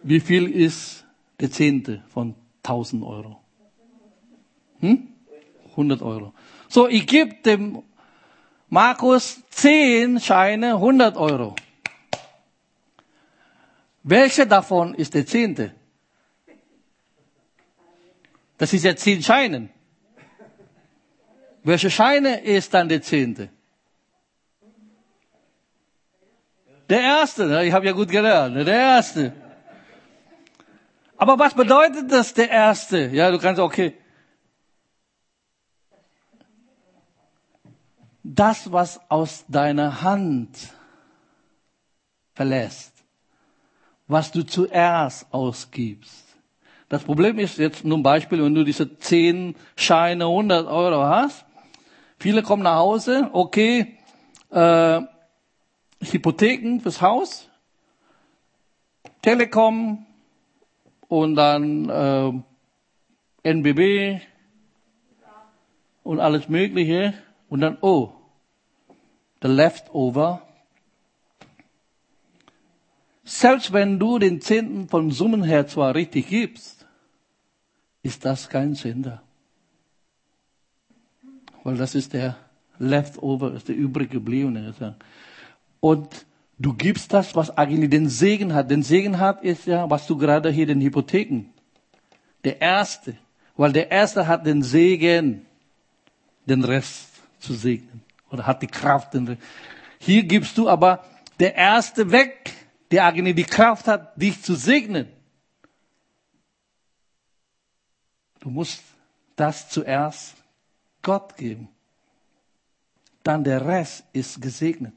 Wie 0.02 0.20
viel 0.20 0.50
ist 0.50 1.04
der 1.40 1.50
Zehnte 1.50 2.04
von 2.08 2.34
1000 2.62 3.02
Euro? 3.04 3.40
Hm? 4.80 5.08
100 5.70 6.02
Euro. 6.02 6.32
So, 6.68 6.88
ich 6.88 7.06
gebe 7.06 7.34
dem 7.36 7.82
Markus 8.68 9.42
10 9.50 10.20
Scheine 10.20 10.74
100 10.74 11.16
Euro. 11.16 11.54
Welche 14.02 14.46
davon 14.46 14.94
ist 14.94 15.14
der 15.14 15.26
Zehnte? 15.26 15.74
Das 18.58 18.72
ist 18.72 18.84
ja 18.84 18.96
10 18.96 19.22
Scheinen. 19.22 19.70
Welche 21.66 21.90
Scheine 21.90 22.42
ist 22.42 22.72
dann 22.74 22.88
der 22.88 23.02
Zehnte? 23.02 23.48
Der 26.88 27.00
erste, 27.00 27.64
ich 27.64 27.72
habe 27.72 27.86
ja 27.86 27.90
gut 27.90 28.08
gelernt, 28.08 28.54
ne? 28.54 28.64
der 28.64 28.78
erste. 28.78 29.32
Aber 31.16 31.36
was 31.36 31.54
bedeutet 31.54 32.12
das, 32.12 32.32
der 32.34 32.50
erste? 32.50 33.08
Ja, 33.08 33.32
du 33.32 33.38
kannst, 33.40 33.60
okay. 33.60 33.94
Das, 38.22 38.70
was 38.70 39.00
aus 39.08 39.44
deiner 39.48 40.02
Hand 40.02 40.56
verlässt, 42.34 42.92
was 44.06 44.30
du 44.30 44.44
zuerst 44.44 45.26
ausgibst. 45.32 46.26
Das 46.88 47.02
Problem 47.02 47.40
ist 47.40 47.58
jetzt 47.58 47.84
nur 47.84 47.98
ein 47.98 48.04
Beispiel, 48.04 48.40
wenn 48.40 48.54
du 48.54 48.62
diese 48.62 48.96
zehn 48.98 49.56
Scheine 49.74 50.26
100 50.26 50.68
Euro 50.68 51.02
hast, 51.02 51.45
viele 52.18 52.42
kommen 52.42 52.62
nach 52.62 52.76
Hause, 52.76 53.30
okay, 53.32 53.96
äh, 54.50 55.00
Hypotheken 56.00 56.80
fürs 56.80 57.00
Haus, 57.00 57.48
Telekom 59.22 60.06
und 61.08 61.34
dann 61.36 61.88
äh, 61.88 63.50
NBB 63.50 64.20
und 66.02 66.20
alles 66.20 66.48
Mögliche. 66.48 67.14
Und 67.48 67.60
dann, 67.60 67.78
oh, 67.80 68.12
the 69.42 69.48
leftover. 69.48 70.42
Selbst 73.24 73.72
wenn 73.72 73.98
du 73.98 74.18
den 74.18 74.40
Zehnten 74.40 74.88
von 74.88 75.10
Summen 75.10 75.42
her 75.42 75.66
zwar 75.66 75.94
richtig 75.94 76.28
gibst, 76.28 76.86
ist 78.02 78.24
das 78.24 78.48
kein 78.48 78.74
Sünder. 78.74 79.22
Weil 81.66 81.78
das 81.78 81.96
ist 81.96 82.12
der 82.12 82.36
leftover, 82.78 83.52
ist 83.52 83.66
der 83.66 83.74
übrig 83.74 84.08
gebliebene. 84.08 84.72
Und 85.80 86.24
du 86.60 86.74
gibst 86.74 87.12
das, 87.12 87.34
was 87.34 87.58
eigentlich 87.58 87.90
den 87.90 88.08
Segen 88.08 88.54
hat. 88.54 88.70
Den 88.70 88.84
Segen 88.84 89.18
hat 89.18 89.42
ist 89.42 89.66
ja, 89.66 89.90
was 89.90 90.06
du 90.06 90.16
gerade 90.16 90.48
hier 90.48 90.66
den 90.66 90.80
Hypotheken. 90.80 91.46
Der 92.44 92.60
erste. 92.60 93.18
Weil 93.56 93.72
der 93.72 93.90
erste 93.90 94.28
hat 94.28 94.46
den 94.46 94.62
Segen, 94.62 95.44
den 96.44 96.62
Rest 96.62 97.08
zu 97.40 97.52
segnen. 97.52 98.00
Oder 98.30 98.46
hat 98.46 98.62
die 98.62 98.68
Kraft. 98.68 99.14
Den 99.14 99.26
Rest. 99.26 99.42
Hier 99.98 100.22
gibst 100.22 100.56
du 100.58 100.68
aber 100.68 101.04
der 101.40 101.56
erste 101.56 102.12
weg, 102.12 102.52
der 102.92 103.06
eigentlich 103.06 103.34
die 103.34 103.42
Kraft 103.42 103.88
hat, 103.88 104.16
dich 104.16 104.40
zu 104.40 104.54
segnen. 104.54 105.08
Du 108.38 108.50
musst 108.50 108.84
das 109.34 109.68
zuerst 109.68 110.36
Gott 111.06 111.36
geben. 111.36 111.68
Dann 113.22 113.44
der 113.44 113.64
Rest 113.64 114.04
ist 114.12 114.42
gesegnet. 114.42 114.92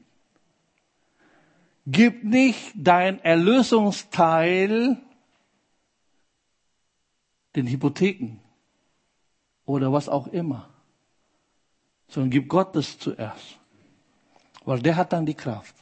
Gib 1.86 2.24
nicht 2.24 2.72
dein 2.74 3.20
Erlösungsteil 3.20 5.00
den 7.54 7.66
Hypotheken 7.68 8.40
oder 9.66 9.92
was 9.92 10.08
auch 10.08 10.26
immer, 10.26 10.68
sondern 12.08 12.30
gib 12.30 12.48
Gott 12.48 12.74
das 12.74 12.98
zuerst. 12.98 13.60
Weil 14.64 14.80
der 14.80 14.96
hat 14.96 15.12
dann 15.12 15.26
die 15.26 15.34
Kraft, 15.34 15.76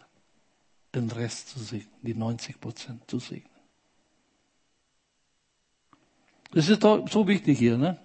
den 0.95 1.11
Rest 1.11 1.49
zu 1.49 1.59
segnen, 1.59 2.01
die 2.03 2.15
90 2.15 2.61
Prozent 2.61 3.11
zu 3.11 3.19
segnen. 3.19 3.49
Das 6.53 6.69
ist 6.69 6.83
so 6.83 7.27
wichtig 7.27 7.59
hier, 7.59 7.79
ne? 7.79 7.99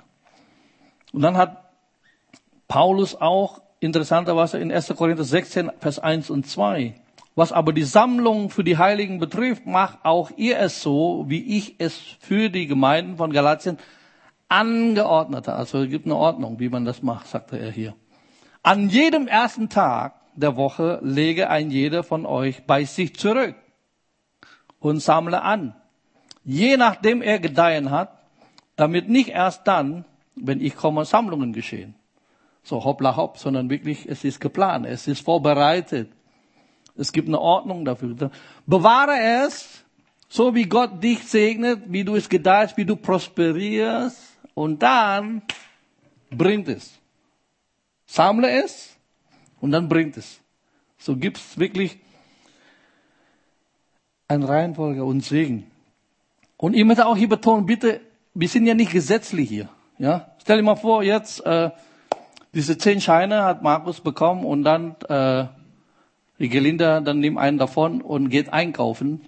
Und 1.11 1.21
dann 1.21 1.35
hat 1.35 1.62
Paulus 2.67 3.15
auch 3.15 3.61
interessanterweise 3.79 4.57
in 4.59 4.71
1. 4.71 4.93
Korinther 4.95 5.23
16, 5.23 5.71
Vers 5.79 5.99
1 5.99 6.29
und 6.29 6.47
2 6.47 6.95
was 7.35 7.51
aber 7.51 7.73
die 7.73 7.83
Sammlung 7.83 8.49
für 8.49 8.63
die 8.63 8.77
Heiligen 8.77 9.19
betrifft, 9.19 9.65
macht 9.65 9.99
auch 10.03 10.31
ihr 10.37 10.59
es 10.59 10.81
so, 10.81 11.25
wie 11.27 11.57
ich 11.57 11.75
es 11.79 11.97
für 12.19 12.49
die 12.49 12.67
Gemeinden 12.67 13.17
von 13.17 13.31
Galatien 13.33 13.77
angeordnet 14.49 15.47
habe. 15.47 15.57
Also 15.57 15.79
es 15.79 15.89
gibt 15.89 16.05
eine 16.05 16.15
Ordnung, 16.15 16.59
wie 16.59 16.69
man 16.69 16.85
das 16.85 17.01
macht, 17.01 17.27
sagte 17.27 17.57
er 17.57 17.71
hier. 17.71 17.95
An 18.61 18.89
jedem 18.89 19.27
ersten 19.27 19.69
Tag 19.69 20.13
der 20.35 20.55
Woche 20.55 20.99
lege 21.01 21.49
ein 21.49 21.71
jeder 21.71 22.03
von 22.03 22.25
euch 22.25 22.65
bei 22.65 22.85
sich 22.85 23.15
zurück 23.15 23.55
und 24.79 24.99
sammle 24.99 25.41
an, 25.41 25.75
je 26.43 26.77
nachdem 26.77 27.21
er 27.21 27.39
gedeihen 27.39 27.89
hat, 27.89 28.19
damit 28.75 29.09
nicht 29.09 29.29
erst 29.29 29.67
dann, 29.67 30.05
wenn 30.35 30.61
ich 30.61 30.75
komme, 30.75 31.05
Sammlungen 31.05 31.53
geschehen. 31.53 31.95
So 32.63 32.83
hoppla 32.83 33.15
hopp, 33.15 33.37
sondern 33.37 33.69
wirklich, 33.69 34.07
es 34.07 34.23
ist 34.23 34.39
geplant, 34.39 34.85
es 34.85 35.07
ist 35.07 35.21
vorbereitet. 35.21 36.09
Es 36.95 37.11
gibt 37.11 37.27
eine 37.27 37.39
Ordnung 37.39 37.85
dafür. 37.85 38.31
Bewahre 38.65 39.45
es, 39.45 39.83
so 40.29 40.55
wie 40.55 40.63
Gott 40.63 41.03
dich 41.03 41.23
segnet, 41.23 41.81
wie 41.87 42.03
du 42.03 42.15
es 42.15 42.29
gedeihst, 42.29 42.77
wie 42.77 42.85
du 42.85 42.95
prosperierst, 42.95 44.33
und 44.53 44.81
dann 44.83 45.41
bringt 46.29 46.67
es. 46.67 46.99
Sammle 48.05 48.63
es 48.63 48.95
und 49.59 49.71
dann 49.71 49.89
bringt 49.89 50.17
es. 50.17 50.39
So 50.97 51.15
gibt 51.15 51.37
es 51.37 51.57
wirklich 51.57 51.97
ein 54.27 54.43
Reihenfolge 54.43 55.03
und 55.03 55.21
Segen. 55.21 55.69
Und 56.57 56.75
ich 56.75 56.85
möchte 56.85 57.05
auch 57.05 57.17
hier 57.17 57.29
betonen, 57.29 57.65
bitte, 57.65 58.01
wir 58.33 58.47
sind 58.47 58.65
ja 58.65 58.73
nicht 58.73 58.91
gesetzlich 58.91 59.49
hier. 59.49 59.69
Ja? 59.97 60.35
Stell 60.41 60.57
dir 60.57 60.63
mal 60.63 60.75
vor, 60.75 61.03
jetzt 61.03 61.45
äh, 61.45 61.71
diese 62.53 62.77
zehn 62.77 63.01
Scheine 63.01 63.43
hat 63.43 63.63
Markus 63.63 64.01
bekommen 64.01 64.45
und 64.45 64.63
dann 64.63 64.95
äh, 65.09 65.47
die 66.39 66.49
Gelinda 66.49 67.01
dann 67.01 67.19
nimmt 67.19 67.37
einen 67.37 67.57
davon 67.57 68.01
und 68.01 68.29
geht 68.29 68.51
einkaufen. 68.51 69.21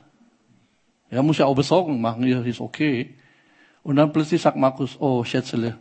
Er 1.10 1.24
muss 1.24 1.38
ja 1.38 1.46
auch 1.46 1.56
Besorgung 1.56 2.02
machen, 2.02 2.26
ja, 2.26 2.42
ist 2.42 2.60
okay. 2.60 3.16
Und 3.84 3.96
dann 3.96 4.12
plötzlich 4.12 4.42
sagt 4.42 4.58
Markus, 4.58 5.00
oh 5.00 5.24
Schätzele, 5.24 5.78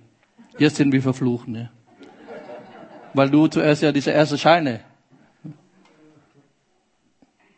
jetzt 0.59 0.77
sind 0.77 0.93
wir 0.93 1.03
verflucht. 1.03 1.49
Ne? 1.49 1.71
Weil 3.15 3.31
du 3.31 3.47
zuerst 3.47 3.83
ja 3.83 3.93
diese 3.93 4.11
erste 4.11 4.39
Scheine. 4.39 4.81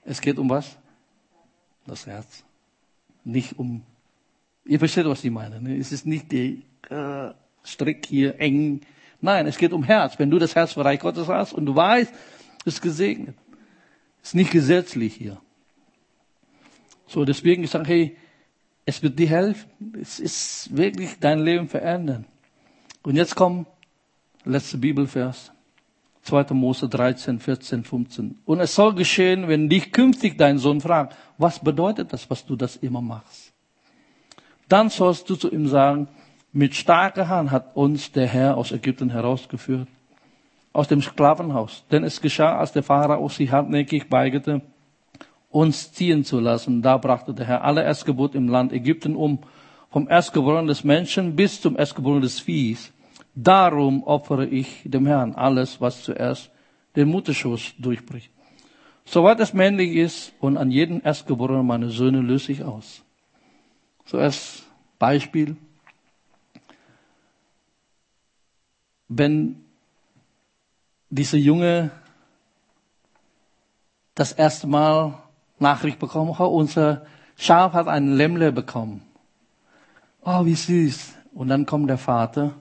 Es 0.05 0.21
geht 0.21 0.39
um 0.39 0.49
was? 0.49 0.77
Das 1.87 2.07
Herz. 2.07 2.45
Nicht 3.25 3.59
um, 3.59 3.83
ihr 4.65 4.79
versteht, 4.79 5.07
was 5.07 5.25
ich 5.25 5.31
meine. 5.31 5.61
Ne? 5.61 5.77
Es 5.77 5.91
ist 5.91 6.07
nicht 6.07 6.31
der 6.31 7.29
äh, 7.29 7.35
Strick 7.65 8.07
hier 8.07 8.41
eng. 8.41 8.83
Nein, 9.21 9.47
es 9.47 9.59
geht 9.59 9.73
um 9.73 9.83
Herz. 9.83 10.19
Wenn 10.19 10.31
du 10.31 10.39
das 10.39 10.55
Herz 10.55 10.73
für 10.73 10.85
Reich 10.85 11.01
Gottes 11.01 11.29
hast 11.29 11.53
und 11.53 11.67
du 11.67 11.75
weißt, 11.75 12.13
ist 12.65 12.83
gesegnet. 12.83 13.37
Ist 14.23 14.35
nicht 14.35 14.51
gesetzlich 14.51 15.15
hier. 15.15 15.41
So, 17.07 17.25
deswegen 17.25 17.65
ich 17.65 17.71
sage, 17.71 17.89
hey, 17.89 18.17
es 18.85 19.03
wird 19.03 19.19
dir 19.19 19.29
helfen. 19.29 19.71
Es 20.01 20.21
ist 20.21 20.77
wirklich 20.77 21.19
dein 21.21 21.41
Leben 21.41 21.69
verändern. 21.69 22.25
Und 23.03 23.17
jetzt 23.17 23.35
kommt 23.35 23.67
letzte 24.45 24.79
Bibelvers. 24.79 25.53
2. 26.23 26.55
Mose 26.55 26.89
13, 26.89 27.39
14, 27.39 27.85
15. 27.85 28.39
Und 28.45 28.59
es 28.59 28.75
soll 28.75 28.95
geschehen, 28.95 29.47
wenn 29.47 29.69
dich 29.69 29.93
künftig 29.93 30.37
dein 30.37 30.59
Sohn 30.59 30.81
fragt, 30.81 31.17
was 31.39 31.61
bedeutet 31.61 32.13
das, 32.13 32.29
was 32.29 32.45
du 32.45 32.57
das 32.57 32.75
immer 32.77 33.01
machst? 33.01 33.53
Dann 34.69 34.91
sollst 34.91 35.31
du 35.31 35.37
zu 35.37 35.51
ihm 35.51 35.69
sagen, 35.69 36.09
mit 36.57 36.75
starker 36.75 37.29
Hand 37.29 37.51
hat 37.51 37.77
uns 37.77 38.13
der 38.13 38.27
Herr 38.27 38.57
aus 38.57 38.73
Ägypten 38.73 39.11
herausgeführt 39.11 39.89
aus 40.73 40.89
dem 40.89 41.01
Sklavenhaus. 41.01 41.85
Denn 41.91 42.05
es 42.05 42.21
geschah, 42.21 42.59
als 42.59 42.73
der 42.73 42.83
Pharao 42.83 43.29
sich 43.29 43.51
hartnäckig 43.51 44.11
weigerte, 44.11 44.61
uns 45.51 45.93
ziehen 45.93 46.25
zu 46.25 46.39
lassen. 46.39 46.83
Da 46.83 46.99
brachte 46.99 47.33
der 47.33 47.47
Herr 47.47 47.65
alle 47.65 47.83
Erstgeburt 47.83 48.35
im 48.35 48.49
Land 48.49 48.73
Ägypten 48.73 49.17
um, 49.17 49.39
vom 49.91 50.09
Erstgeborenen 50.09 50.67
des 50.67 50.85
Menschen 50.85 51.37
bis 51.37 51.61
zum 51.61 51.79
Erstgeborenen 51.79 52.23
des 52.23 52.41
Viehs. 52.41 52.93
Darum 53.35 54.03
opfere 54.05 54.47
ich 54.47 54.83
dem 54.85 55.07
Herrn 55.07 55.35
alles, 55.35 55.81
was 55.81 56.03
zuerst 56.03 56.51
den 56.95 57.09
Mutterschoß 57.09 57.75
durchbricht. 57.79 58.31
Soweit 59.05 59.41
es 59.41 59.55
männlich 59.55 59.95
ist 59.95 60.33
und 60.41 60.57
an 60.57 60.71
jeden 60.71 61.01
Erstgeborenen 61.03 61.67
meine 61.67 61.91
Söhne 61.91 62.21
löse 62.21 62.53
ich 62.53 62.65
aus. 62.65 63.03
So 64.05 64.19
als 64.19 64.65
Beispiel. 64.99 65.57
Wenn 69.09 69.65
dieser 71.11 71.39
Junge 71.39 71.91
das 74.15 74.33
erste 74.33 74.67
Mal 74.67 75.23
Nachricht 75.59 75.99
bekommen, 75.99 76.35
oh, 76.39 76.45
unser 76.45 77.07
Schaf 77.37 77.73
hat 77.75 77.89
einen 77.89 78.17
Lämmle 78.17 78.53
bekommen. 78.53 79.03
Oh, 80.23 80.45
wie 80.45 80.55
süß. 80.55 81.15
Und 81.35 81.49
dann 81.49 81.67
kommt 81.67 81.89
der 81.89 81.99
Vater 81.99 82.55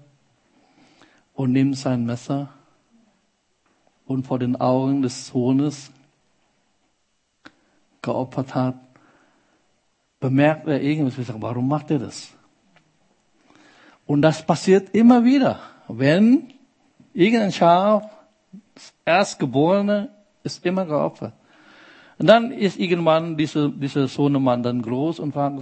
und 1.34 1.52
nimmt 1.52 1.78
sein 1.78 2.06
Messer 2.06 2.50
und 4.06 4.28
vor 4.28 4.40
den 4.40 4.56
Augen 4.56 5.02
des 5.02 5.28
Sohnes 5.28 5.92
geopfert 8.02 8.54
hat, 8.54 8.76
bemerkt 10.20 10.68
er 10.68 10.82
irgendwas. 10.82 11.18
Wir 11.18 11.26
sagen, 11.26 11.42
warum 11.42 11.68
macht 11.68 11.90
er 11.92 12.00
das? 12.00 12.32
Und 14.06 14.22
das 14.22 14.46
passiert 14.46 14.94
immer 14.94 15.24
wieder. 15.24 15.60
Wenn 15.88 16.54
irgendein 17.14 17.52
Schaf 17.52 18.04
das 18.74 18.94
Erstgeborene 19.06 20.10
ist 20.44 20.66
immer 20.66 20.86
geopfert. 20.86 21.34
Und 22.18 22.28
dann 22.28 22.52
ist 22.52 22.78
irgendwann 22.78 23.36
dieser, 23.36 23.70
dieser 23.70 24.08
Sohnemann 24.08 24.64
dann 24.64 24.82
groß 24.82 25.20
und 25.20 25.34
fragt 25.34 25.60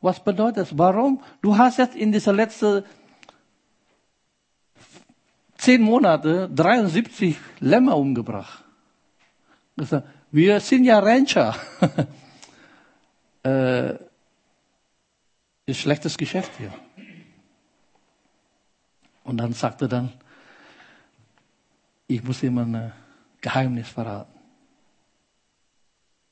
was 0.00 0.22
bedeutet 0.22 0.58
das? 0.58 0.78
Warum? 0.78 1.20
Du 1.42 1.58
hast 1.58 1.78
jetzt 1.78 1.96
in 1.96 2.12
dieser 2.12 2.32
letzten 2.32 2.84
zehn 5.56 5.82
Monate 5.82 6.48
73 6.54 7.36
Lämmer 7.60 7.96
umgebracht. 7.96 8.64
Wir 10.30 10.60
sind 10.60 10.84
ja 10.84 11.00
Rancher. 11.00 11.56
äh, 13.42 13.94
ist 15.66 15.80
schlechtes 15.80 16.16
Geschäft 16.16 16.52
hier. 16.58 16.72
Und 19.28 19.36
dann 19.36 19.52
sagte 19.52 19.84
er 19.84 19.88
dann, 19.88 20.12
ich 22.06 22.22
muss 22.22 22.42
ihm 22.42 22.56
ein 22.56 22.92
Geheimnis 23.42 23.90
verraten. 23.90 24.32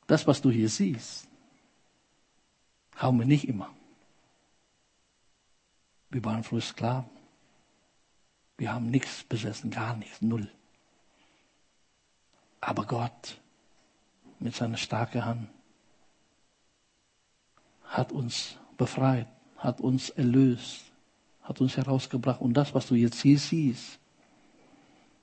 das, 0.06 0.26
was 0.26 0.40
du 0.40 0.50
hier 0.50 0.70
siehst, 0.70 1.28
haben 2.94 3.18
wir 3.18 3.26
nicht 3.26 3.46
immer. 3.48 3.70
Wir 6.08 6.24
waren 6.24 6.42
früher 6.42 6.62
Sklaven. 6.62 7.10
Wir 8.56 8.72
haben 8.72 8.90
nichts 8.90 9.24
besessen, 9.24 9.70
gar 9.70 9.94
nichts, 9.96 10.22
null. 10.22 10.50
Aber 12.62 12.86
Gott 12.86 13.38
mit 14.38 14.54
seiner 14.54 14.78
starken 14.78 15.22
Hand 15.22 15.48
hat 17.84 18.10
uns 18.10 18.56
befreit, 18.78 19.28
hat 19.58 19.82
uns 19.82 20.08
erlöst, 20.08 20.85
hat 21.46 21.60
uns 21.60 21.76
herausgebracht. 21.76 22.40
Und 22.40 22.54
das, 22.54 22.74
was 22.74 22.88
du 22.88 22.94
jetzt 22.94 23.22
hier 23.22 23.38
siehst, 23.38 23.98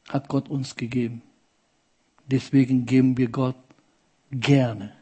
hat 0.09 0.27
Gott 0.27 0.49
uns 0.49 0.75
gegeben. 0.75 1.21
Deswegen 2.25 2.85
geben 2.85 3.17
wir 3.17 3.27
Gott 3.29 3.57
gerne 4.31 4.93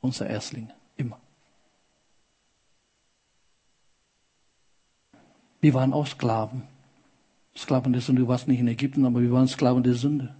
unser 0.00 0.26
Erstlinge. 0.26 0.74
Immer. 0.96 1.18
Wir 5.60 5.72
waren 5.74 5.92
auch 5.92 6.06
Sklaven. 6.06 6.64
Sklaven 7.56 7.92
der 7.92 8.02
Sünde. 8.02 8.22
Du 8.22 8.28
warst 8.28 8.48
nicht 8.48 8.58
in 8.58 8.68
Ägypten, 8.68 9.06
aber 9.06 9.20
wir 9.20 9.30
waren 9.30 9.46
Sklaven 9.46 9.82
der 9.84 9.94
Sünde. 9.94 10.34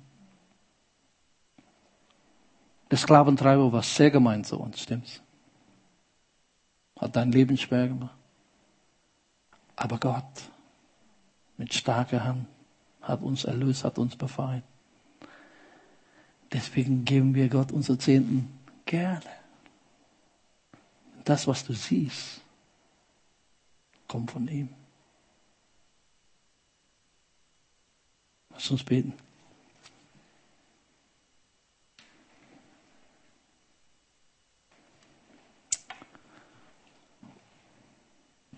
Der 2.90 2.98
Sklaventreiber 2.98 3.72
war 3.72 3.82
sehr 3.82 4.10
gemein 4.10 4.44
zu 4.44 4.58
uns, 4.58 4.80
stimmt's? 4.80 5.22
Hat 6.98 7.14
dein 7.16 7.32
Leben 7.32 7.56
schwer 7.56 7.88
gemacht. 7.88 8.21
Aber 9.82 9.98
Gott 9.98 10.48
mit 11.56 11.74
starker 11.74 12.22
Hand 12.22 12.46
hat 13.00 13.20
uns 13.20 13.42
erlöst, 13.42 13.82
hat 13.82 13.98
uns 13.98 14.14
befreit. 14.14 14.62
Deswegen 16.52 17.04
geben 17.04 17.34
wir 17.34 17.48
Gott 17.48 17.72
unsere 17.72 17.98
Zehnten 17.98 18.60
gerne. 18.86 19.26
Das, 21.24 21.48
was 21.48 21.64
du 21.64 21.72
siehst, 21.72 22.42
kommt 24.06 24.30
von 24.30 24.46
ihm. 24.46 24.68
Lass 28.50 28.70
uns 28.70 28.84
beten. 28.84 29.14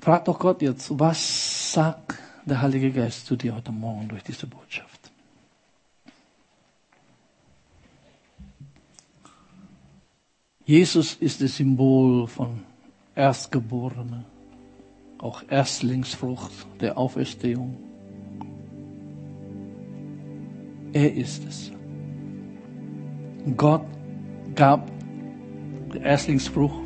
Frag 0.04 0.26
doch 0.26 0.38
Gott 0.38 0.60
jetzt, 0.60 0.90
was 1.00 1.72
sagt 1.72 2.18
der 2.44 2.60
Heilige 2.60 2.90
Geist 2.90 3.24
zu 3.24 3.36
dir 3.36 3.54
heute 3.54 3.72
Morgen 3.72 4.06
durch 4.06 4.22
diese 4.22 4.46
Botschaft? 4.46 5.10
Jesus 10.66 11.14
ist 11.14 11.40
das 11.40 11.56
Symbol 11.56 12.26
von 12.26 12.64
Erstgeborene, 13.14 14.26
auch 15.16 15.42
Erstlingsfrucht 15.48 16.52
der 16.82 16.98
Auferstehung. 16.98 17.74
Er 20.92 21.14
ist 21.14 21.46
es. 21.46 21.72
Gott 23.56 23.86
gab 24.54 24.86
die 25.94 25.98
Erstlingsfrucht 25.98 26.83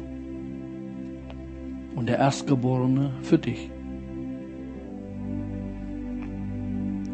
und 1.98 2.08
der 2.08 2.18
Erstgeborene 2.18 3.10
für 3.22 3.38
dich. 3.38 3.68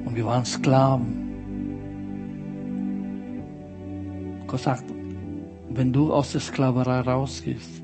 Und 0.05 0.15
wir 0.15 0.27
waren 0.27 0.45
Sklaven. 0.45 1.25
Gott 4.47 4.61
sagt, 4.61 4.85
wenn 5.71 5.91
du 5.91 6.13
aus 6.13 6.33
der 6.33 6.43
Sklaverei 6.43 7.01
rausgehst, 7.01 7.83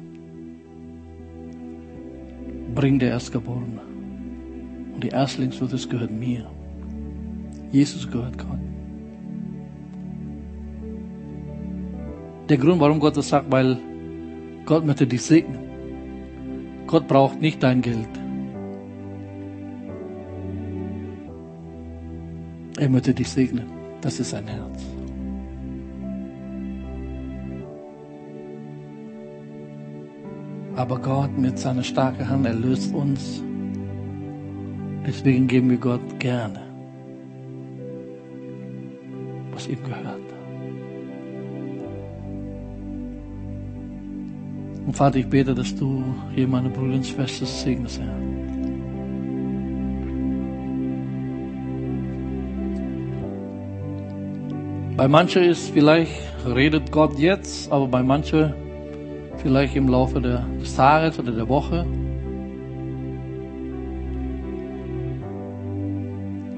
bring 2.74 2.98
der 2.98 3.12
Erstgeborene. 3.12 3.80
Und 4.94 5.02
die 5.02 5.08
Erstlingswürde 5.08 5.78
gehört 5.88 6.10
mir. 6.10 6.50
Jesus 7.72 8.10
gehört 8.10 8.36
Gott. 8.36 8.58
Der 12.50 12.58
Grund, 12.58 12.78
warum 12.78 13.00
Gott 13.00 13.16
das 13.16 13.30
sagt, 13.30 13.50
weil 13.50 13.78
Gott 14.66 14.84
möchte 14.84 15.06
dich 15.06 15.22
segnen. 15.22 15.69
Gott 16.90 17.06
braucht 17.06 17.40
nicht 17.40 17.62
dein 17.62 17.82
Geld. 17.82 18.08
Er 22.80 22.88
möchte 22.88 23.14
dich 23.14 23.28
segnen. 23.28 23.70
Das 24.00 24.18
ist 24.18 24.30
sein 24.30 24.48
Herz. 24.48 24.82
Aber 30.74 30.98
Gott 30.98 31.38
mit 31.38 31.60
seiner 31.60 31.84
starken 31.84 32.28
Hand 32.28 32.44
erlöst 32.44 32.92
uns. 32.92 33.40
Deswegen 35.06 35.46
geben 35.46 35.70
wir 35.70 35.78
Gott 35.78 36.18
gerne, 36.18 36.60
was 39.52 39.68
ihm 39.68 39.78
gehört. 39.84 40.29
Und 44.86 44.94
Vater, 44.94 45.18
ich 45.18 45.28
bete, 45.28 45.54
dass 45.54 45.74
du 45.74 46.02
hier 46.34 46.48
meine 46.48 46.70
Brüder 46.70 46.94
und 46.94 47.06
Schwestern 47.06 47.46
segnest, 47.46 48.00
Herr. 48.00 48.30
Bei 54.96 55.08
manchen 55.08 55.44
ist 55.44 55.70
vielleicht, 55.70 56.12
redet 56.46 56.92
Gott 56.92 57.18
jetzt, 57.18 57.72
aber 57.72 57.86
bei 57.86 58.02
manchen 58.02 58.52
vielleicht 59.38 59.74
im 59.74 59.88
Laufe 59.88 60.20
des 60.20 60.76
Tages 60.76 61.18
oder 61.18 61.32
der 61.32 61.48
Woche. 61.48 61.86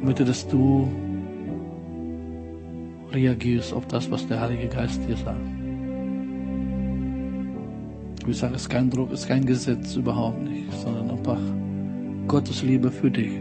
Ich 0.00 0.06
bitte, 0.06 0.24
dass 0.24 0.46
du 0.48 0.88
reagierst 3.12 3.72
auf 3.72 3.86
das, 3.86 4.10
was 4.10 4.26
der 4.26 4.40
Heilige 4.40 4.66
Geist 4.66 5.00
dir 5.08 5.16
sagt. 5.16 5.61
Ich 8.24 8.38
sage, 8.38 8.54
es 8.54 8.62
ist 8.62 8.68
kein 8.68 8.88
Druck, 8.88 9.12
es 9.12 9.20
ist 9.20 9.28
kein 9.28 9.44
Gesetz, 9.44 9.96
überhaupt 9.96 10.40
nicht, 10.42 10.72
sondern 10.72 11.10
einfach 11.10 11.40
Gottes 12.28 12.62
Liebe 12.62 12.90
für 12.90 13.10
dich. 13.10 13.32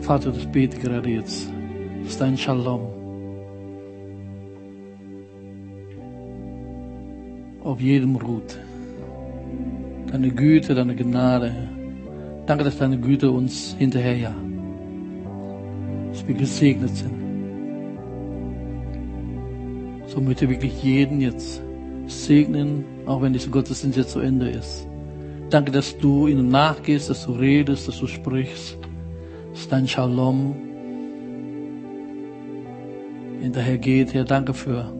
Vater, 0.00 0.32
das 0.32 0.44
bete 0.46 0.76
gerade 0.76 1.08
jetzt. 1.08 1.48
Das 2.02 2.12
ist 2.12 2.20
dein 2.20 2.36
Shalom. 2.36 2.80
Auf 7.62 7.80
jedem 7.80 8.16
ruht. 8.16 8.58
Deine 10.10 10.30
Güte, 10.30 10.74
deine 10.74 10.96
Gnade. 10.96 11.54
Danke, 12.46 12.64
dass 12.64 12.76
deine 12.76 12.98
Güte 12.98 13.30
uns 13.30 13.76
hinterherjagt. 13.78 14.50
Wir 16.30 16.36
gesegnet 16.36 16.96
sind. 16.96 17.10
So 20.06 20.20
möchte 20.20 20.48
wirklich 20.48 20.80
jeden 20.80 21.20
jetzt 21.20 21.60
segnen, 22.06 22.84
auch 23.06 23.20
wenn 23.20 23.32
dieser 23.32 23.50
Gottesdienst 23.50 23.98
jetzt 23.98 24.12
zu 24.12 24.20
Ende 24.20 24.48
ist. 24.48 24.86
Danke, 25.50 25.72
dass 25.72 25.98
du 25.98 26.28
ihnen 26.28 26.48
nachgehst, 26.48 27.10
dass 27.10 27.26
du 27.26 27.32
redest, 27.32 27.88
dass 27.88 27.98
du 27.98 28.06
sprichst 28.06 28.78
dass 29.52 29.66
dein 29.66 29.88
Shalom 29.88 30.54
hinterher 33.40 33.78
geht. 33.78 34.14
Herr, 34.14 34.22
danke 34.22 34.54
für 34.54 34.92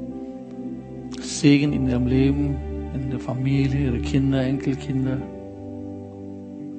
Segen 1.20 1.72
in 1.72 1.88
ihrem 1.88 2.08
Leben, 2.08 2.56
in 2.92 3.08
der 3.10 3.20
Familie, 3.20 3.86
ihre 3.86 4.00
Kinder, 4.00 4.42
Enkelkinder. 4.42 5.22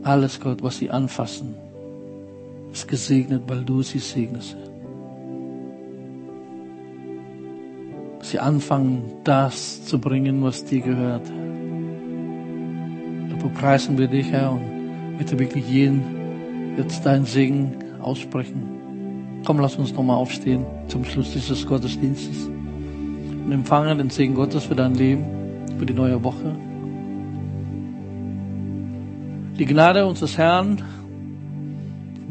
Alles, 0.04 0.42
Gott, 0.42 0.62
was 0.62 0.78
sie 0.80 0.90
anfassen, 0.90 1.56
ist 2.72 2.88
gesegnet, 2.88 3.44
weil 3.48 3.64
du 3.64 3.82
sie 3.82 4.00
segnest. 4.00 4.58
Sie 8.22 8.40
anfangen, 8.40 9.04
das 9.24 9.86
zu 9.86 10.00
bringen, 10.00 10.42
was 10.44 10.64
dir 10.64 10.82
gehört. 10.82 11.30
Dafür 13.30 13.50
preisen 13.50 13.98
wir 13.98 14.08
dich, 14.08 14.32
Herr, 14.32 14.52
und 14.54 15.18
bitte 15.18 15.38
wirklich 15.38 15.68
jeden 15.68 16.76
jetzt 16.78 17.06
deinen 17.06 17.26
Segen 17.26 17.76
aussprechen. 18.02 19.42
Komm, 19.46 19.60
lass 19.60 19.76
uns 19.76 19.94
nochmal 19.94 20.18
aufstehen 20.18 20.66
zum 20.88 21.04
Schluss 21.04 21.34
dieses 21.34 21.66
Gottesdienstes 21.66 22.48
und 22.48 23.52
empfangen 23.52 23.98
den 23.98 24.10
Segen 24.10 24.36
Gottes 24.36 24.66
für 24.66 24.76
dein 24.76 24.96
Leben, 24.96 25.26
für 25.78 25.86
die 25.86 25.94
neue 25.94 26.24
Woche. 26.24 26.56
Die 29.58 29.66
Gnade 29.66 30.06
unseres 30.06 30.38
Herrn, 30.38 30.82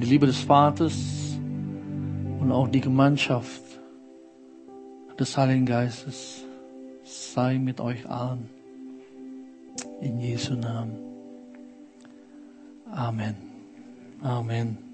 die 0.01 0.07
Liebe 0.07 0.26
des 0.26 0.40
Vaters 0.40 1.38
und 2.40 2.51
auch 2.53 2.68
die 2.68 2.80
Gemeinschaft 2.80 3.62
des 5.18 5.36
Heiligen 5.36 5.66
Geistes 5.66 6.44
sei 7.05 7.59
mit 7.59 7.80
euch 7.80 8.09
allen. 8.09 8.48
In 10.01 10.18
Jesu 10.18 10.55
Namen. 10.55 10.96
Amen. 12.90 13.36
Amen. 14.22 14.89